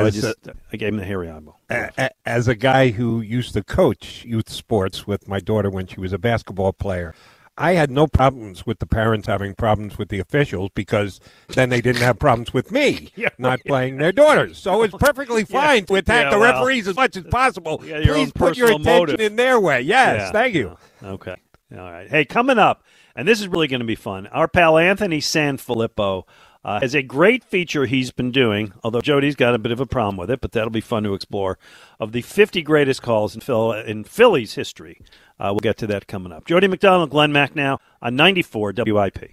[0.06, 1.60] I just I gave him the hairy eyeball.
[1.70, 5.88] A- a- As a guy who used to coach youth sports with my daughter when
[5.88, 7.14] she was a basketball player,
[7.58, 11.82] I had no problems with the parents having problems with the officials because then they
[11.82, 14.58] didn't have problems with me Yeah, not playing their daughters.
[14.58, 17.82] So it's perfectly fine to attack Yeah, the well, referees as much as possible.
[17.84, 19.20] Yeah, your Please put your attention motive.
[19.20, 19.82] in their way.
[19.82, 20.32] Yes, Yeah.
[20.32, 20.78] thank you.
[21.04, 21.36] Okay.
[21.74, 22.10] All right.
[22.10, 22.84] Hey, coming up,
[23.20, 24.28] and this is really going to be fun.
[24.28, 26.24] Our pal Anthony Sanfilippo
[26.64, 29.86] uh, has a great feature he's been doing, although Jody's got a bit of a
[29.86, 31.60] problem with it, but that'll be fun to explore,
[32.00, 35.02] of the 50 greatest calls in, Phil, in Philly's history.
[35.38, 36.46] Uh, we'll get to that coming up.
[36.46, 39.32] Jody McDonald, Glenn Macnow on 94 WIP.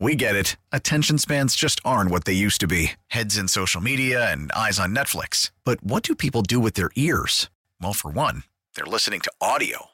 [0.00, 0.56] We get it.
[0.72, 4.80] Attention spans just aren't what they used to be heads in social media and eyes
[4.80, 5.52] on Netflix.
[5.64, 7.50] But what do people do with their ears?
[7.80, 8.42] Well, for one,
[8.74, 9.93] they're listening to audio.